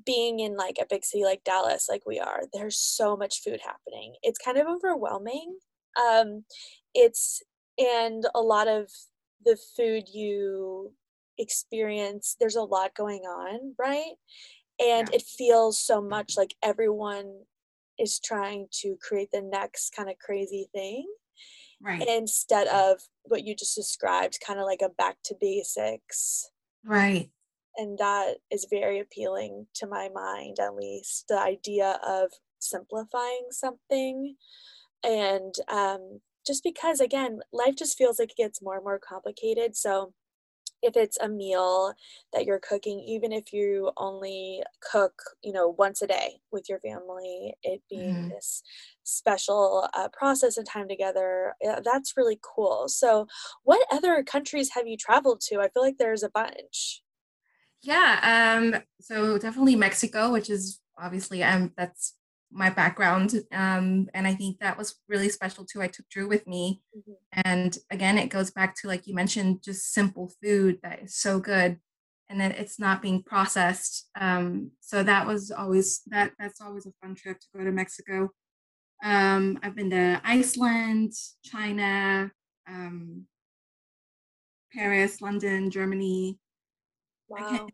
being 0.06 0.40
in, 0.40 0.56
like, 0.58 0.78
a 0.82 0.86
big 0.90 1.04
city 1.06 1.24
like 1.24 1.44
Dallas, 1.44 1.88
like 1.90 2.04
we 2.06 2.20
are, 2.20 2.44
there's 2.54 2.78
so 2.78 3.18
much 3.18 3.42
food 3.44 3.62
happening. 3.62 4.16
It's 4.24 4.40
kind 4.40 4.58
of 4.58 4.68
overwhelming. 4.68 5.58
Um, 6.02 6.46
it's 6.94 7.42
and 7.78 8.26
a 8.36 8.42
lot 8.42 8.68
of 8.68 8.92
the 9.46 9.58
food 9.78 10.10
you 10.14 10.94
experience, 11.38 12.36
there's 12.40 12.56
a 12.58 12.64
lot 12.64 12.96
going 12.96 13.22
on, 13.22 13.76
right? 13.80 14.16
And 14.80 15.10
Yeah. 15.10 15.16
it 15.16 15.24
feels 15.24 15.80
so 15.80 16.02
much 16.02 16.36
like 16.38 16.56
everyone 16.64 17.46
is 18.00 18.20
trying 18.20 18.68
to 18.72 18.98
create 19.02 19.30
the 19.32 19.42
next 19.42 19.92
kind 19.96 20.10
of 20.10 20.18
crazy 20.20 20.68
thing 20.74 21.12
Right. 21.82 22.08
instead 22.08 22.68
of 22.68 23.02
what 23.24 23.46
you 23.46 23.56
just 23.56 23.76
described, 23.76 24.40
kind 24.46 24.60
of 24.60 24.66
like 24.66 24.82
a 24.82 24.90
back 24.90 25.18
to 25.26 25.36
basics. 25.40 26.52
Right. 26.84 27.32
And 27.80 27.98
that 28.00 28.38
is 28.52 28.68
very 28.70 29.00
appealing 29.00 29.68
to 29.76 29.88
my 29.88 30.10
mind, 30.10 30.60
at 30.60 30.76
least 30.76 31.26
the 31.30 31.40
idea 31.40 32.00
of 32.08 32.32
simplifying 32.60 33.48
something. 33.52 34.36
And 35.04 35.56
um, 35.70 36.22
just 36.46 36.64
because, 36.64 37.00
again, 37.00 37.42
life 37.54 37.76
just 37.78 37.98
feels 37.98 38.20
like 38.20 38.32
it 38.32 38.38
gets 38.38 38.62
more 38.62 38.76
and 38.76 38.84
more 38.84 39.00
complicated. 39.00 39.76
So, 39.78 40.14
if 40.82 40.96
it's 40.98 41.18
a 41.20 41.30
meal 41.30 41.94
that 42.34 42.46
you're 42.46 42.60
cooking, 42.60 43.00
even 43.02 43.34
if 43.34 43.54
you 43.54 43.92
only 43.98 44.64
cook, 44.92 45.14
you 45.44 45.52
know, 45.54 45.70
once 45.78 46.02
a 46.02 46.08
day 46.08 46.42
with 46.52 46.70
your 46.70 46.80
family, 46.80 47.54
it 47.64 47.82
being 47.90 48.16
Mhm. 48.16 48.30
this 48.30 48.64
special 49.04 49.90
uh, 49.94 50.10
process 50.10 50.58
and 50.58 50.68
time 50.68 50.88
together, 50.88 51.56
uh, 51.68 51.82
that's 51.84 52.16
really 52.18 52.40
cool. 52.42 52.88
So, 52.90 53.28
what 53.64 53.86
other 53.92 54.24
countries 54.24 54.72
have 54.76 54.88
you 54.88 54.98
traveled 54.98 55.42
to? 55.50 55.60
I 55.62 55.70
feel 55.70 55.84
like 55.84 55.98
there's 55.98 56.24
a 56.24 56.30
bunch. 56.30 57.04
Yeah, 57.82 58.58
um, 58.60 58.82
so 59.00 59.38
definitely 59.38 59.76
Mexico, 59.76 60.32
which 60.32 60.50
is 60.50 60.80
obviously 61.02 61.44
um 61.44 61.72
that's 61.78 62.16
my 62.52 62.70
background. 62.70 63.34
Um, 63.54 64.08
and 64.14 64.28
I 64.28 64.34
think 64.36 64.60
that 64.60 64.78
was 64.78 64.96
really 65.08 65.30
special 65.30 65.66
too. 65.66 65.82
I 65.82 65.88
took 65.88 66.10
Drew 66.10 66.28
with 66.28 66.46
me. 66.48 66.82
Mhm. 66.98 67.16
And 67.46 67.78
again, 67.92 68.18
it 68.18 68.30
goes 68.30 68.52
back 68.52 68.76
to 68.82 68.88
like 68.88 69.08
you 69.08 69.14
mentioned, 69.16 69.64
just 69.64 69.94
simple 69.94 70.32
food 70.44 70.80
that 70.84 71.02
is 71.04 71.16
so 71.16 71.40
good 71.40 71.80
and 72.30 72.40
then 72.40 72.52
it's 72.52 72.80
not 72.80 73.02
being 73.02 73.24
processed. 73.24 74.10
Um, 74.20 74.72
so 74.82 75.04
that 75.04 75.26
was 75.28 75.52
always 75.52 76.02
that 76.08 76.34
that's 76.40 76.62
always 76.62 76.86
a 76.86 76.92
fun 77.02 77.16
trip 77.16 77.40
to 77.40 77.48
go 77.58 77.64
to 77.64 77.72
Mexico. 77.72 78.30
Um, 79.04 79.60
I've 79.64 79.76
been 79.76 79.92
to 79.92 80.22
Iceland, 80.26 81.14
China, 81.44 82.32
um, 82.68 83.28
Paris, 84.74 85.22
London, 85.22 85.70
Germany. 85.70 86.40
I 87.36 87.42
can't 87.44 87.62
Wow. 87.64 87.70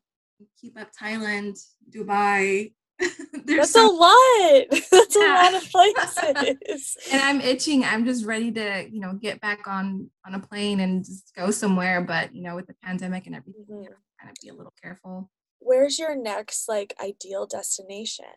keep 0.62 0.79
up 0.79 0.89
Thailand, 0.93 1.57
Dubai. 1.89 2.74
There's 3.00 3.71
That's 3.74 3.75
a 3.75 3.79
so 3.79 3.88
lot. 3.89 4.63
That's 4.91 5.15
a 5.15 5.19
lot 5.19 5.53
of 5.53 5.63
places. 5.71 6.97
and 7.12 7.21
I'm 7.21 7.41
itching. 7.41 7.83
I'm 7.83 8.05
just 8.05 8.25
ready 8.25 8.51
to, 8.53 8.88
you 8.89 9.00
know, 9.00 9.13
get 9.13 9.39
back 9.41 9.67
on 9.67 10.09
on 10.25 10.33
a 10.35 10.39
plane 10.39 10.79
and 10.79 11.03
just 11.05 11.33
go 11.35 11.51
somewhere. 11.51 12.01
But 12.01 12.33
you 12.35 12.41
know, 12.41 12.55
with 12.55 12.67
the 12.67 12.75
pandemic 12.83 13.27
and 13.27 13.35
everything, 13.35 13.65
Mhm. 13.69 13.85
to 13.85 13.91
kind 14.19 14.31
of 14.31 14.35
be 14.41 14.50
a 14.50 14.53
little 14.53 14.74
careful. 14.81 15.29
where's 15.59 15.97
your 15.97 16.15
next 16.15 16.67
like 16.69 16.93
ideal 17.01 17.47
destination? 17.47 18.35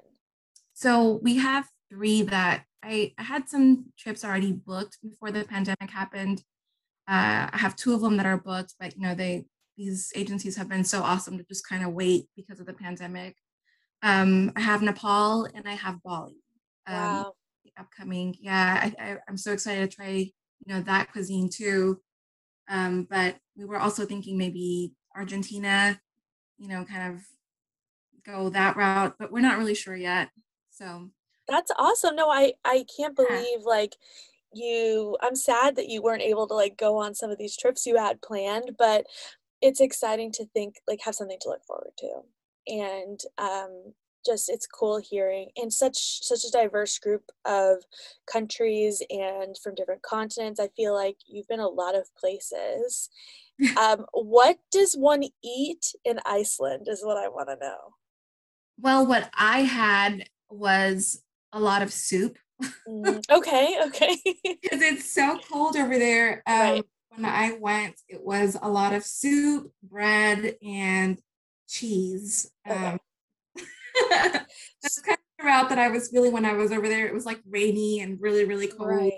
So 0.73 1.19
we 1.23 1.37
have 1.37 1.69
three 1.91 2.23
that 2.23 2.65
I, 2.83 3.13
I 3.19 3.23
had 3.23 3.49
some 3.49 3.93
trips 3.99 4.25
already 4.25 4.53
booked 4.53 4.99
before 5.03 5.31
the 5.31 5.45
pandemic 5.45 5.91
happened. 5.91 6.43
Uh, 7.07 7.49
I 7.53 7.59
have 7.59 7.77
two 7.77 7.93
of 7.95 8.01
them 8.01 8.17
that 8.17 8.27
are 8.27 8.39
booked, 8.39 8.75
but 8.81 8.95
you 8.97 9.03
know 9.03 9.15
they 9.15 9.45
these 9.79 10.13
agencies 10.17 10.57
have 10.57 10.69
been 10.71 10.85
so 10.85 11.03
awesome 11.03 11.39
to 11.39 11.45
just 11.45 11.69
kind 11.69 11.85
of 11.85 11.95
wait 11.95 12.27
because 12.37 12.61
of 12.61 12.67
the 12.67 12.75
pandemic. 12.75 13.37
Um, 14.03 14.53
I 14.57 14.61
have 14.61 14.83
Nepal 14.83 15.47
and 15.55 15.69
I 15.69 15.75
have 15.75 16.03
Bali. 16.05 16.37
Um, 16.87 17.27
Wow. 17.27 17.35
upcoming, 17.79 18.37
yeah, 18.41 18.93
I, 18.99 19.05
I, 19.13 19.19
I'm 19.29 19.37
so 19.37 19.53
excited 19.53 19.91
to 19.91 19.97
try 19.97 20.09
you 20.11 20.33
know 20.75 20.83
that 20.83 21.13
cuisine 21.13 21.49
too. 21.51 22.01
Um, 22.69 23.07
but 23.11 23.37
we 23.57 23.65
were 23.67 23.79
also 23.79 24.07
thinking 24.07 24.39
maybe 24.39 24.95
Argentina, 25.17 26.01
you 26.59 26.69
know, 26.69 26.85
kind 26.85 27.15
of 27.15 27.23
go 28.25 28.49
that 28.51 28.77
route, 28.77 29.15
but 29.19 29.33
we're 29.33 29.41
not 29.41 29.59
really 29.59 29.75
sure 29.75 29.97
yet. 29.97 30.31
So 30.71 31.11
That's 31.49 31.71
awesome. 31.79 32.17
No, 32.17 32.29
I 32.31 32.55
I 32.65 32.85
can't 32.95 33.17
yeah, 33.19 33.27
believe 33.29 33.63
like 33.65 33.97
you 34.53 35.17
I'm 35.23 35.37
sad 35.37 35.77
that 35.77 35.89
you 35.89 36.03
weren't 36.03 36.23
able 36.23 36.47
to 36.49 36.55
like 36.55 36.77
go 36.77 36.97
on 36.99 37.15
some 37.15 37.31
of 37.31 37.39
these 37.39 37.57
trips 37.57 37.87
you 37.87 37.97
had 37.97 38.23
planned, 38.23 38.77
but 38.79 39.07
it's 39.61 39.81
exciting 39.81 40.33
to 40.33 40.47
think 40.47 40.77
like 40.87 41.01
have 41.05 41.15
something 41.15 41.39
to 41.41 41.49
look 41.49 41.65
forward 41.65 41.93
to. 41.99 42.21
And 42.67 43.21
um 43.39 43.95
just 44.27 44.49
it's 44.49 44.67
cool 44.67 44.99
hearing 44.99 45.49
in 45.57 45.71
such 45.71 46.25
such 46.25 46.45
a 46.45 46.51
diverse 46.51 46.99
group 46.99 47.31
of 47.45 47.79
countries 48.31 49.03
and 49.11 49.57
from 49.63 49.75
different 49.75 50.03
continents. 50.03 50.61
I 50.61 50.69
feel 50.77 50.95
like 50.95 51.17
you've 51.27 51.49
been 51.49 51.61
a 51.61 51.69
lot 51.69 51.95
of 51.95 52.15
places. 52.17 53.11
Um, 53.77 54.07
what 54.13 54.59
does 54.71 54.95
one 54.95 55.25
eat 55.43 55.93
in 56.05 56.21
Iceland 56.25 56.87
is 56.89 57.03
what 57.03 57.17
I 57.17 57.27
want 57.27 57.49
to 57.49 57.57
know. 57.57 57.95
Well, 58.79 59.05
what 59.05 59.29
I 59.37 59.63
had 59.63 60.29
was 60.49 61.25
a 61.53 61.59
lot 61.59 61.83
of 61.83 61.93
soup 61.93 62.39
Mm, 62.89 63.23
okay, 63.31 63.79
okay. 63.87 64.17
because 64.63 64.81
it's 64.81 65.13
so 65.13 65.39
cold 65.51 65.77
over 65.77 65.99
there. 65.99 66.43
Um, 66.47 66.59
Right. 66.61 66.85
When 67.19 67.31
I 67.31 67.59
went, 67.61 67.97
it 68.09 68.25
was 68.25 68.57
a 68.61 68.69
lot 68.69 68.93
of 68.93 69.05
soup, 69.05 69.73
bread, 69.83 70.57
and 70.63 71.19
cheese. 71.69 72.51
Um, 72.69 72.99
that's 74.11 75.01
kind 75.03 75.19
of 75.19 75.39
the 75.39 75.45
route 75.45 75.69
that 75.69 75.79
I 75.79 75.89
was 75.89 76.09
feeling 76.09 76.33
when 76.33 76.45
I 76.45 76.53
was 76.53 76.71
over 76.73 76.89
there. 76.89 77.07
It 77.07 77.15
was 77.15 77.27
like 77.27 77.41
rainy 77.49 78.01
and 78.01 78.21
really, 78.21 78.45
really 78.45 78.69
cold. 78.69 78.89
Right. 78.91 79.13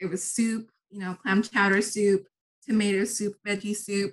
It 0.00 0.06
was 0.06 0.22
soup, 0.22 0.70
you 0.90 1.00
know, 1.00 1.14
clam 1.14 1.42
chowder 1.42 1.82
soup, 1.82 2.26
tomato 2.66 3.04
soup, 3.04 3.34
veggie 3.46 3.76
soup. 3.76 4.12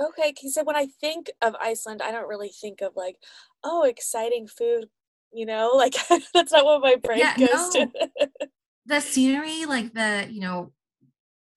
Okay, 0.00 0.32
so 0.48 0.64
when 0.64 0.76
I 0.76 0.86
think 0.86 1.30
of 1.42 1.54
Iceland, 1.60 2.00
I 2.00 2.10
don't 2.10 2.28
really 2.28 2.48
think 2.48 2.80
of 2.80 2.92
like, 2.96 3.16
oh, 3.62 3.84
exciting 3.84 4.46
food, 4.46 4.88
you 5.32 5.44
know, 5.44 5.72
like 5.74 5.94
that's 6.34 6.52
not 6.52 6.64
what 6.64 6.80
my 6.80 6.96
brain 6.96 7.20
Yeah, 7.20 7.36
goes 7.36 7.68
to. 7.74 7.90
the 8.86 9.00
scenery, 9.00 9.66
like 9.66 9.92
the, 9.92 10.26
you 10.30 10.40
know, 10.40 10.72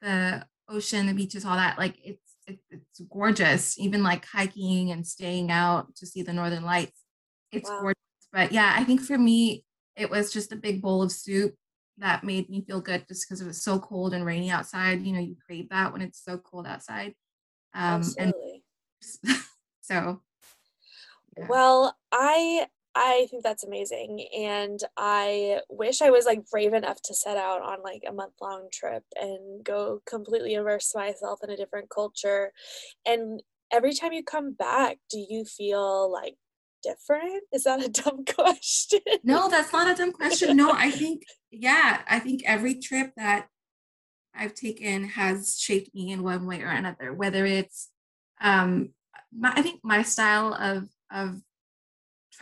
the 0.01 0.45
ocean, 0.69 1.07
the 1.07 1.13
beaches, 1.13 1.45
all 1.45 1.55
that, 1.55 1.77
like 1.77 1.95
it's 2.03 2.35
it, 2.47 2.59
it's 2.69 3.01
gorgeous. 3.09 3.79
Even 3.79 4.03
like 4.03 4.25
hiking 4.25 4.91
and 4.91 5.05
staying 5.07 5.51
out 5.51 5.95
to 5.95 6.05
see 6.05 6.21
the 6.21 6.33
northern 6.33 6.63
lights, 6.63 7.01
it's 7.51 7.69
Wow. 7.69 7.79
gorgeous. 7.79 7.99
But 8.31 8.51
yeah, 8.51 8.73
I 8.75 8.83
think 8.83 9.01
for 9.01 9.17
me, 9.17 9.65
it 9.95 10.09
was 10.09 10.31
just 10.33 10.51
a 10.51 10.55
big 10.57 10.81
bowl 10.81 11.03
of 11.03 11.11
soup 11.11 11.55
that 11.99 12.23
made 12.23 12.49
me 12.49 12.63
feel 12.65 12.81
good 12.81 13.07
just 13.07 13.27
because 13.27 13.39
it 13.41 13.45
was 13.45 13.63
so 13.63 13.79
cold 13.79 14.13
and 14.13 14.25
rainy 14.25 14.49
outside. 14.49 15.01
You 15.03 15.13
know, 15.13 15.19
you 15.19 15.35
crave 15.45 15.69
that 15.69 15.93
when 15.93 16.01
it's 16.01 16.23
so 16.23 16.37
cold 16.37 16.65
outside. 16.65 17.13
Um, 17.75 18.01
and 18.17 18.33
Absolutely. 18.33 18.63
so 19.81 20.21
yeah. 21.37 21.47
Well, 21.47 21.95
I 22.11 22.67
I 22.95 23.27
think 23.29 23.43
that's 23.43 23.63
amazing, 23.63 24.27
and 24.37 24.79
I 24.97 25.61
wish 25.69 26.01
I 26.01 26.11
was 26.11 26.25
like 26.25 26.49
brave 26.49 26.73
enough 26.73 27.01
to 27.03 27.13
set 27.13 27.37
out 27.37 27.61
on 27.61 27.81
like 27.83 28.03
a 28.07 28.13
month 28.13 28.33
long 28.41 28.67
trip 28.71 29.03
and 29.15 29.63
go 29.63 30.01
completely 30.05 30.53
immerse 30.53 30.93
myself 30.93 31.39
in 31.43 31.49
a 31.49 31.57
different 31.57 31.89
culture. 31.89 32.51
And 33.05 33.41
every 33.71 33.93
time 33.93 34.13
you 34.13 34.23
come 34.23 34.53
back, 34.53 34.99
do 35.09 35.17
you 35.17 35.43
feel 35.43 36.11
like 36.11 36.35
different? 36.83 37.43
Is 37.51 37.63
that 37.63 37.83
a 37.83 37.89
dumb 38.03 38.25
question? 38.25 39.01
No, 39.23 39.49
that's 39.49 39.73
not 39.73 39.91
a 39.91 39.95
dumb 39.95 40.11
question. 40.11 40.55
No, 40.55 40.71
I 40.71 40.91
think, 40.99 41.23
yeah, 41.49 42.01
I 42.07 42.19
think 42.19 42.43
every 42.45 42.75
trip 42.75 43.13
that 43.17 43.47
I've 44.35 44.53
taken 44.53 45.05
has 45.05 45.57
shaped 45.59 45.93
me 45.95 46.11
in 46.11 46.23
one 46.23 46.45
way 46.45 46.61
or 46.61 46.67
another, 46.69 47.13
whether 47.13 47.45
it's 47.45 47.89
um 48.41 48.89
my, 49.35 49.53
I 49.55 49.61
think 49.61 49.81
my 49.83 50.03
style 50.03 50.53
of 50.53 50.89
of 51.11 51.41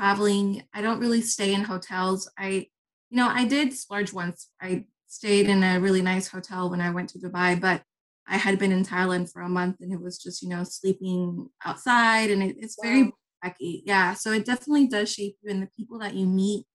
traveling, 0.02 0.64
I 0.74 0.82
don't 0.82 1.00
really 1.00 1.22
stay 1.22 1.54
in 1.54 1.64
hotels. 1.64 2.30
I 2.38 2.68
you 3.12 3.18
know, 3.18 3.28
I 3.28 3.46
did 3.46 3.74
splurge 3.74 4.14
once. 4.14 4.50
I 4.62 4.86
stayed 5.08 5.48
in 5.50 5.64
a 5.64 5.80
really 5.80 6.02
nice 6.02 6.28
hotel 6.30 6.70
when 6.70 6.82
I 6.82 6.90
went 6.92 7.10
to 7.10 7.20
Dubai, 7.20 7.60
but 7.60 7.84
I 8.28 8.38
had 8.38 8.58
been 8.58 8.72
in 8.72 8.86
Thailand 8.86 9.32
for 9.32 9.42
a 9.42 9.50
month 9.50 9.78
and 9.82 9.92
it 9.94 10.02
was 10.02 10.18
just, 10.18 10.42
you 10.42 10.50
know, 10.50 10.64
sleeping 10.64 11.50
outside 11.66 12.32
and 12.32 12.42
it, 12.42 12.56
it's 12.60 12.78
very 12.82 13.04
Wow. 13.04 13.12
backpacky. 13.44 13.82
Yeah. 13.86 14.14
So 14.14 14.32
it 14.32 14.46
definitely 14.46 14.88
does 14.88 15.12
shape 15.14 15.36
you 15.42 15.52
and 15.52 15.62
the 15.62 15.70
people 15.78 16.00
that 16.00 16.16
you 16.16 16.26
meet, 16.26 16.66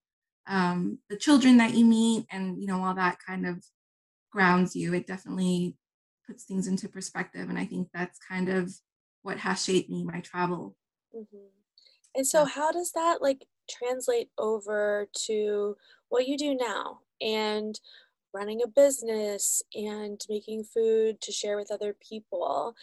um, 0.47 0.99
the 1.09 1.17
children 1.17 1.57
that 1.59 1.75
you 1.75 1.85
meet, 1.85 2.27
and 2.31 2.61
you 2.61 2.67
know, 2.69 2.85
all 2.85 2.95
that 2.95 3.19
kind 3.27 3.47
of 3.47 3.65
grounds 4.33 4.77
you. 4.77 4.95
It 4.95 5.07
definitely 5.07 5.77
puts 6.27 6.45
things 6.45 6.67
into 6.69 6.89
perspective. 6.89 7.49
And 7.49 7.59
I 7.59 7.67
think 7.67 7.89
that's 7.95 8.19
kind 8.19 8.49
of 8.51 8.73
what 9.23 9.39
has 9.39 9.65
shaped 9.65 9.91
me, 9.91 10.05
my 10.05 10.21
travel. 10.21 10.77
Mhm. 11.13 11.66
And 12.17 12.27
so 12.27 12.45
Yeah. 12.45 12.51
how 12.55 12.73
does 12.73 12.93
that 12.93 13.23
like 13.23 13.47
translate 13.71 14.31
over 14.39 15.09
to 15.27 15.77
what 16.09 16.27
you 16.27 16.37
do 16.39 16.55
now 16.55 17.01
and 17.21 17.79
running 18.33 18.63
a 18.63 18.69
business 18.69 19.63
and 19.75 20.21
making 20.29 20.65
food 20.65 21.21
to 21.23 21.33
share 21.33 21.57
with 21.57 21.71
other 21.71 21.95
people? 21.95 22.75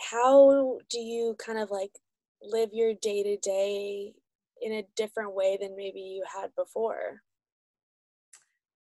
How 0.00 0.80
do 0.88 0.98
you 0.98 1.36
kind 1.38 1.58
of 1.58 1.70
like 1.70 2.00
live 2.42 2.70
your 2.72 2.92
day 2.94 3.22
to 3.22 3.36
day 3.36 4.14
in 4.60 4.72
a 4.72 4.86
different 4.96 5.34
way 5.34 5.56
than 5.60 5.76
maybe 5.76 6.00
you 6.00 6.24
had 6.26 6.54
before? 6.56 7.22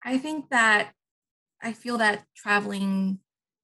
I 0.04 0.18
think 0.18 0.50
that 0.50 0.92
I 1.62 1.72
feel 1.72 1.98
that 1.98 2.26
traveling 2.36 3.20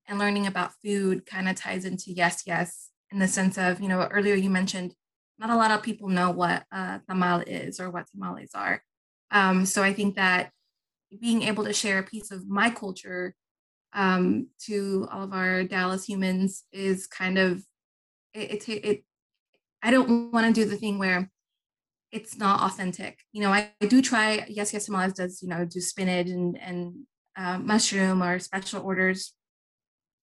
and 0.07 0.18
learning 0.18 0.47
about 0.47 0.75
food 0.83 1.27
kind 1.27 1.49
of 1.49 1.57
ties 1.57 1.85
into 1.85 2.12
yes, 2.12 2.44
yes, 2.47 2.90
in 3.11 3.18
the 3.18 3.29
sense 3.29 3.59
of, 3.59 3.81
you 3.81 3.88
know, 3.88 4.03
earlier 4.11 4.35
you 4.35 4.51
mentioned 4.51 4.94
not 5.38 5.51
a 5.51 5.57
lot 5.57 5.70
of 5.70 5.83
people 5.83 6.09
know 6.09 6.31
what 6.31 6.64
a 6.73 7.01
tamal 7.09 7.42
is 7.47 7.81
or 7.81 7.90
what 7.90 8.07
tamales 8.11 8.51
are. 8.55 8.83
Um, 9.31 9.66
so 9.66 9.83
I 9.83 9.92
think 9.92 10.16
that 10.16 10.51
being 11.20 11.42
able 11.42 11.64
to 11.64 11.73
share 11.73 11.99
a 11.99 12.05
piece 12.05 12.31
of 12.31 12.49
my 12.49 12.70
culture 12.70 13.35
um, 13.92 14.49
to 14.66 15.09
all 15.11 15.23
of 15.23 15.33
our 15.33 15.64
Dallas 15.64 16.05
humans 16.05 16.64
is 16.73 17.07
kind 17.07 17.38
of 17.38 17.64
it. 18.33 18.68
It, 18.68 18.85
it 18.85 19.05
I 19.83 19.90
don't 19.90 20.33
want 20.33 20.47
to 20.47 20.53
do 20.53 20.68
the 20.68 20.77
thing 20.77 20.99
where 20.99 21.31
it's 22.11 22.37
not 22.38 22.62
authentic. 22.62 23.20
You 23.33 23.42
know, 23.42 23.53
I, 23.53 23.70
I 23.81 23.87
do 23.87 24.03
try. 24.03 24.47
Yes, 24.49 24.73
yes, 24.73 24.87
tamales 24.87 25.14
does. 25.14 25.42
You 25.42 25.49
know, 25.49 25.64
do 25.64 25.81
spinach 25.81 26.29
and 26.29 26.59
and 26.61 26.94
uh, 27.37 27.59
mushroom 27.59 28.23
or 28.23 28.38
special 28.38 28.83
orders 28.83 29.33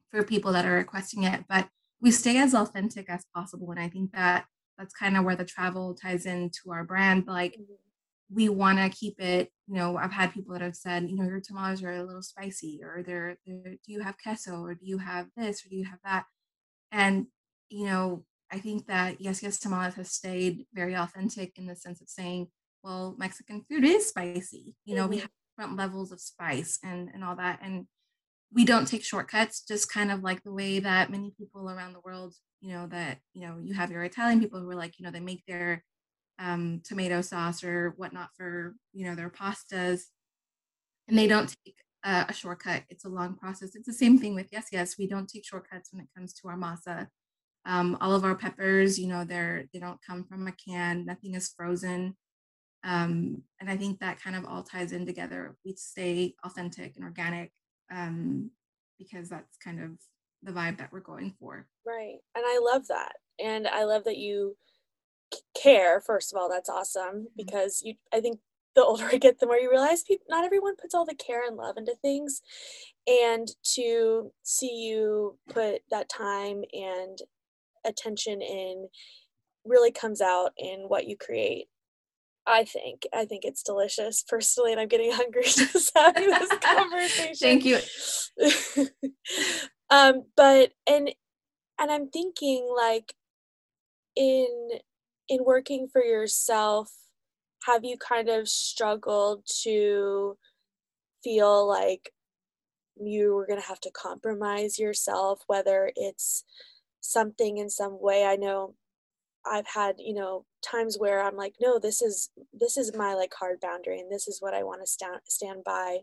for 0.10 0.24
people 0.24 0.52
that 0.54 0.66
are 0.66 0.74
requesting 0.74 1.24
it, 1.24 1.46
but 1.48 1.68
we 2.02 2.12
stay 2.12 2.38
as 2.38 2.54
authentic 2.54 3.10
as 3.10 3.26
possible. 3.34 3.72
And 3.72 3.80
I 3.80 3.88
think 3.88 4.12
that 4.12 4.46
that's 4.82 4.94
kind 4.96 5.18
of 5.18 5.26
where 5.26 5.38
the 5.38 5.46
travel 5.46 5.96
ties 5.96 6.26
into 6.26 6.72
our 6.72 6.84
brand. 6.84 7.28
Like 7.28 7.54
Mhm. 7.60 7.78
we 8.30 8.50
want 8.50 8.80
to 8.80 8.90
keep 8.90 9.20
it. 9.22 9.52
You 9.68 9.76
know, 9.76 9.98
I've 9.98 10.12
had 10.14 10.34
people 10.34 10.54
that 10.54 10.62
have 10.64 10.76
said, 10.76 11.10
you 11.10 11.16
know, 11.18 11.26
your 11.26 11.42
tamales 11.42 11.84
are 11.84 11.92
a 11.92 12.04
little 12.04 12.24
spicy, 12.24 12.82
or 12.84 13.04
they're, 13.04 13.38
they're 13.46 13.76
do 13.86 13.94
you 13.94 14.02
have 14.02 14.18
queso, 14.24 14.62
or 14.64 14.76
do 14.76 14.86
you 14.86 15.00
have 15.00 15.28
this, 15.38 15.66
or 15.66 15.70
do 15.70 15.76
you 15.78 15.86
have 15.86 16.00
that? 16.06 16.26
And 16.92 17.28
you 17.70 17.86
know, 17.86 18.26
I 18.52 18.60
think 18.60 18.88
that 18.88 19.22
yes, 19.22 19.44
yes, 19.44 19.60
tamales 19.60 19.96
has 19.96 20.12
stayed 20.12 20.66
very 20.74 20.96
authentic 20.96 21.58
in 21.58 21.68
the 21.68 21.76
sense 21.76 22.02
of 22.02 22.10
saying, 22.10 22.50
well, 22.84 23.16
Mexican 23.18 23.64
food 23.70 23.84
is 23.86 24.08
spicy. 24.10 24.76
You 24.86 24.96
know, 24.96 25.08
we 25.08 25.18
Mhm. 25.18 25.22
have 25.22 25.32
different 25.58 25.78
levels 25.78 26.12
of 26.12 26.22
spice 26.22 26.80
and 26.84 27.10
and 27.14 27.24
all 27.24 27.36
that, 27.38 27.60
and 27.64 27.88
we 28.54 28.66
don't 28.66 28.88
take 28.88 29.04
shortcuts. 29.04 29.64
Just 29.68 29.92
kind 29.92 30.12
of 30.12 30.22
like 30.22 30.44
the 30.44 30.54
way 30.54 30.80
that 30.80 31.10
many 31.10 31.34
people 31.38 31.70
around 31.70 31.94
the 31.94 32.02
world, 32.04 32.36
you 32.62 32.74
know, 32.74 32.88
that 32.88 33.20
you 33.34 33.48
know, 33.48 33.58
you 33.64 33.74
have 33.74 33.92
your 33.92 34.04
Italian 34.04 34.40
people 34.40 34.60
who 34.60 34.70
are 34.70 34.76
like, 34.76 35.00
you 35.00 35.06
know, 35.06 35.12
they 35.12 35.20
make 35.20 35.44
their 35.48 35.84
um, 36.40 36.82
tomato 36.84 37.22
sauce 37.22 37.64
or 37.64 37.94
whatnot 37.98 38.30
for 38.36 38.76
you 38.94 39.06
know 39.06 39.16
their 39.16 39.30
pastas, 39.30 40.04
and 41.08 41.18
they 41.18 41.28
don't 41.28 41.56
take 41.66 41.76
a, 42.04 42.26
a 42.30 42.34
shortcut. 42.34 42.84
It's 42.90 43.06
a 43.06 43.10
long 43.10 43.36
process. 43.36 43.76
It's 43.76 43.88
the 43.88 43.94
same 43.94 44.18
thing 44.18 44.36
with 44.36 44.48
yes, 44.52 44.68
yes. 44.72 44.98
We 44.98 45.08
don't 45.08 45.30
take 45.30 45.46
shortcuts 45.46 45.92
when 45.92 46.02
it 46.02 46.10
comes 46.16 46.34
to 46.34 46.48
our 46.48 46.58
masa 46.58 47.08
um, 47.66 47.98
all 48.02 48.14
of 48.14 48.24
our 48.24 48.36
peppers, 48.36 49.00
you 49.00 49.08
know, 49.08 49.24
they're 49.24 49.66
they 49.74 49.80
don't 49.80 50.00
come 50.06 50.24
from 50.24 50.48
a 50.48 50.52
can. 50.52 51.06
Nothing 51.06 51.36
is 51.36 51.54
frozen. 51.56 52.16
Um, 52.84 53.44
and 53.60 53.70
I 53.70 53.78
think 53.78 54.00
that 54.00 54.22
kind 54.22 54.36
of 54.36 54.46
all 54.46 54.64
ties 54.64 54.92
in 54.92 55.06
together. 55.06 55.56
We 55.64 55.76
stay 55.76 56.34
authentic 56.44 56.94
and 56.96 57.06
organic 57.06 57.52
um, 57.92 58.52
because 58.98 59.30
that's 59.30 59.58
kind 59.64 59.82
of 59.82 59.92
the 60.44 60.52
vibe 60.52 60.78
that 60.78 60.92
we're 60.92 61.00
going 61.00 61.34
for. 61.40 61.68
Right. 61.86 62.18
And 62.36 62.44
I 62.46 62.60
love 62.64 62.88
that. 62.88 63.14
And 63.40 63.68
I 63.68 63.84
love 63.84 64.04
that 64.06 64.18
you 64.18 64.56
care 65.60 66.02
first 66.02 66.34
of 66.34 66.40
all 66.40 66.50
that's 66.50 66.70
awesome 66.70 67.16
mm-hmm. 67.16 67.26
because 67.38 67.82
you 67.84 67.94
i 68.14 68.20
think 68.20 68.40
the 68.76 68.84
older 68.84 69.06
i 69.12 69.18
get 69.18 69.40
the 69.40 69.46
more 69.46 69.58
you 69.58 69.70
realize 69.70 70.04
people 70.04 70.26
not 70.30 70.44
everyone 70.46 70.76
puts 70.76 70.94
all 70.94 71.06
the 71.06 71.16
care 71.16 71.46
and 71.48 71.58
love 71.58 71.78
into 71.78 71.96
things 72.02 72.42
and 73.08 73.50
to 73.64 74.32
see 74.44 74.88
you 74.88 75.38
put 75.50 75.82
that 75.90 76.10
time 76.10 76.64
and 76.74 77.20
attention 77.86 78.42
in 78.42 78.88
really 79.66 79.92
comes 79.92 80.22
out 80.22 80.52
in 80.58 80.86
what 80.88 81.08
you 81.08 81.16
create 81.18 81.68
I 82.46 82.64
think. 82.64 83.08
I 83.14 83.26
think 83.26 83.46
it's 83.46 83.64
delicious 83.64 84.24
personally, 84.28 84.72
and 84.72 84.82
I'm 84.82 84.88
getting 84.88 85.12
hungry 85.14 85.44
just 85.44 85.92
having 85.96 86.30
this 86.30 86.50
conversation. 86.62 87.36
Thank 87.36 87.66
you. 87.66 87.80
um, 89.90 90.24
but 90.36 90.72
and 90.88 91.12
and 91.80 91.92
I'm 91.92 92.10
thinking 92.10 92.68
like 92.76 93.14
in 94.16 94.70
in 95.30 95.44
working 95.46 95.88
for 95.92 96.04
yourself, 96.04 96.92
have 97.66 97.86
you 97.86 97.98
kind 97.98 98.30
of 98.30 98.50
struggled 98.50 99.44
to 99.64 100.38
feel 101.24 101.68
like 101.68 102.12
you 103.00 103.34
were 103.36 103.48
gonna 103.48 103.62
have 103.62 103.80
to 103.82 103.92
compromise 103.92 104.80
yourself, 104.80 105.42
whether 105.48 105.92
it's 105.96 106.44
something 107.02 107.58
in 107.58 107.70
some 107.70 108.02
way? 108.02 108.26
I 108.26 108.36
know 108.36 108.76
I've 109.46 109.68
had, 109.68 109.96
you 110.00 110.14
know, 110.14 110.46
times 110.62 110.98
where 110.98 111.24
I'm 111.24 111.36
like, 111.36 111.56
no, 111.60 111.80
this 111.80 112.02
is 112.02 112.30
this 112.54 112.78
is 112.78 112.96
my 112.96 113.14
like 113.14 113.34
hard 113.38 113.60
boundary 113.60 114.00
and 114.00 114.12
this 114.12 114.28
is 114.28 114.42
what 114.42 114.54
I 114.54 114.64
want 114.64 114.82
to 114.82 114.88
stand 114.88 115.22
stand 115.28 115.64
by. 115.64 116.00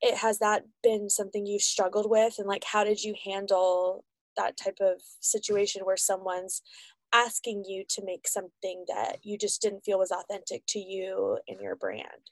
It 0.00 0.16
has 0.18 0.38
that 0.38 0.64
been 0.82 1.10
something 1.10 1.46
you've 1.46 1.62
struggled 1.62 2.08
with 2.08 2.34
and 2.38 2.46
like 2.46 2.64
how 2.64 2.84
did 2.84 3.02
you 3.02 3.14
handle 3.24 4.04
that 4.36 4.56
type 4.56 4.78
of 4.80 5.00
situation 5.20 5.82
where 5.84 5.96
someone's 5.96 6.62
asking 7.12 7.64
you 7.66 7.84
to 7.88 8.04
make 8.04 8.28
something 8.28 8.84
that 8.88 9.18
you 9.22 9.38
just 9.38 9.62
didn't 9.62 9.84
feel 9.84 9.98
was 9.98 10.12
authentic 10.12 10.62
to 10.68 10.78
you 10.78 11.38
and 11.48 11.60
your 11.60 11.74
brand? 11.74 12.30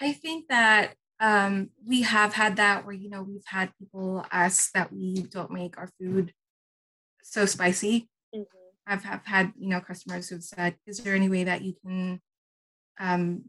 I 0.00 0.12
think 0.12 0.48
that 0.48 0.94
um, 1.20 1.70
we 1.86 2.02
have 2.02 2.34
had 2.34 2.56
that 2.56 2.84
where 2.84 2.94
you 2.94 3.08
know 3.08 3.22
we've 3.22 3.46
had 3.46 3.72
people 3.78 4.26
ask 4.30 4.72
that 4.72 4.92
we 4.92 5.22
don't 5.22 5.50
make 5.50 5.78
our 5.78 5.88
food 5.98 6.34
so 7.22 7.46
spicy. 7.46 8.08
I've, 8.86 9.04
have 9.04 9.24
had 9.24 9.52
you 9.58 9.68
know 9.68 9.80
customers 9.80 10.28
who've 10.28 10.42
said, 10.42 10.76
"Is 10.86 10.98
there 10.98 11.14
any 11.14 11.28
way 11.28 11.44
that 11.44 11.62
you 11.62 11.74
can 11.84 12.20
um, 12.98 13.44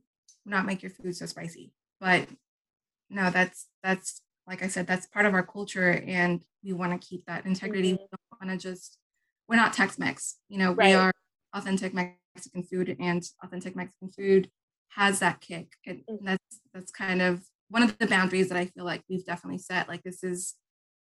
not 0.45 0.65
make 0.65 0.81
your 0.81 0.91
food 0.91 1.15
so 1.15 1.25
spicy?" 1.25 1.71
But 1.99 2.27
no, 3.09 3.29
that's 3.29 3.67
that's 3.83 4.21
like 4.47 4.63
I 4.63 4.67
said, 4.67 4.87
that's 4.87 5.07
part 5.07 5.25
of 5.25 5.33
our 5.33 5.43
culture, 5.45 6.03
and 6.05 6.43
we 6.63 6.73
want 6.73 6.99
to 6.99 7.07
keep 7.07 7.25
that 7.25 7.45
integrity. 7.45 7.93
Mm-hmm. 7.93 8.03
We 8.03 8.07
don't 8.11 8.49
want 8.49 8.61
to 8.61 8.69
just 8.69 8.97
we're 9.47 9.55
not 9.55 9.73
Tex-Mex, 9.73 10.37
you 10.49 10.57
know. 10.57 10.73
Right. 10.73 10.89
We 10.89 10.93
are 10.93 11.11
authentic 11.53 11.93
Mexican 11.93 12.63
food, 12.63 12.95
and 12.99 13.23
authentic 13.43 13.75
Mexican 13.75 14.09
food 14.09 14.49
has 14.89 15.19
that 15.19 15.41
kick. 15.41 15.73
and 15.85 15.99
mm-hmm. 16.09 16.25
That's 16.25 16.59
that's 16.73 16.91
kind 16.91 17.21
of 17.21 17.43
one 17.69 17.83
of 17.83 17.97
the 17.97 18.07
boundaries 18.07 18.49
that 18.49 18.57
I 18.57 18.65
feel 18.65 18.85
like 18.85 19.03
we've 19.09 19.25
definitely 19.25 19.59
set. 19.59 19.87
Like 19.87 20.03
this 20.03 20.23
is 20.23 20.55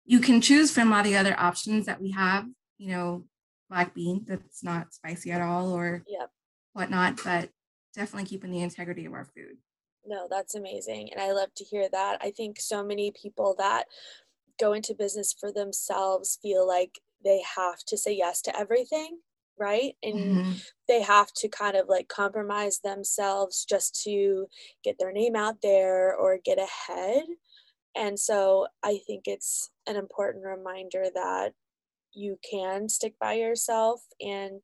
you 0.05 0.21
can 0.21 0.41
choose 0.41 0.71
from 0.73 0.93
all 0.93 1.03
the 1.03 1.17
other 1.17 1.39
options 1.39 1.87
that 1.87 2.01
we 2.01 2.13
have, 2.13 2.47
you 2.79 2.89
know, 2.89 3.25
black 3.69 3.95
bean 3.95 4.25
that's 4.27 4.63
not 4.63 4.95
spicy 4.95 5.33
at 5.33 5.41
all 5.41 5.73
or 5.73 6.05
yep. 6.07 6.31
whatnot, 6.73 7.21
but 7.25 7.51
definitely 7.95 8.29
keeping 8.29 8.51
the 8.51 8.63
integrity 8.63 9.05
of 9.05 9.13
our 9.13 9.25
food. 9.25 9.57
No, 10.07 10.29
that's 10.31 10.55
amazing. 10.55 11.11
And 11.13 11.21
I 11.21 11.33
love 11.33 11.49
to 11.57 11.65
hear 11.65 11.89
that. 11.91 12.19
I 12.21 12.31
think 12.31 12.61
so 12.61 12.85
many 12.85 13.13
people 13.21 13.57
that 13.59 13.87
go 14.61 14.73
into 14.73 14.95
business 14.95 15.35
for 15.39 15.53
themselves 15.53 16.39
feel 16.41 16.67
like 16.67 17.01
they 17.25 17.43
have 17.57 17.79
to 17.89 17.99
say 17.99 18.15
yes 18.15 18.41
to 18.43 18.57
everything, 18.57 19.19
right? 19.59 19.95
And 20.03 20.15
mm-hmm. 20.15 20.53
they 20.87 21.03
have 21.03 21.33
to 21.39 21.49
kind 21.49 21.77
of 21.77 21.89
like 21.89 22.09
compromise 22.09 22.81
themselves 22.83 23.67
just 23.69 24.01
to 24.05 24.47
get 24.85 24.97
their 24.99 25.13
name 25.13 25.35
out 25.35 25.57
there 25.63 26.15
or 26.15 26.39
get 26.45 26.59
ahead. 26.59 27.25
And 27.97 28.19
so 28.19 28.67
I 28.85 29.01
think 29.07 29.23
it's 29.27 29.71
an 29.87 29.97
important 29.97 30.45
reminder 30.45 31.07
that 31.15 31.53
you 32.17 32.39
can 32.49 32.89
stick 32.89 33.15
by 33.21 33.35
yourself 33.35 34.01
and 34.21 34.63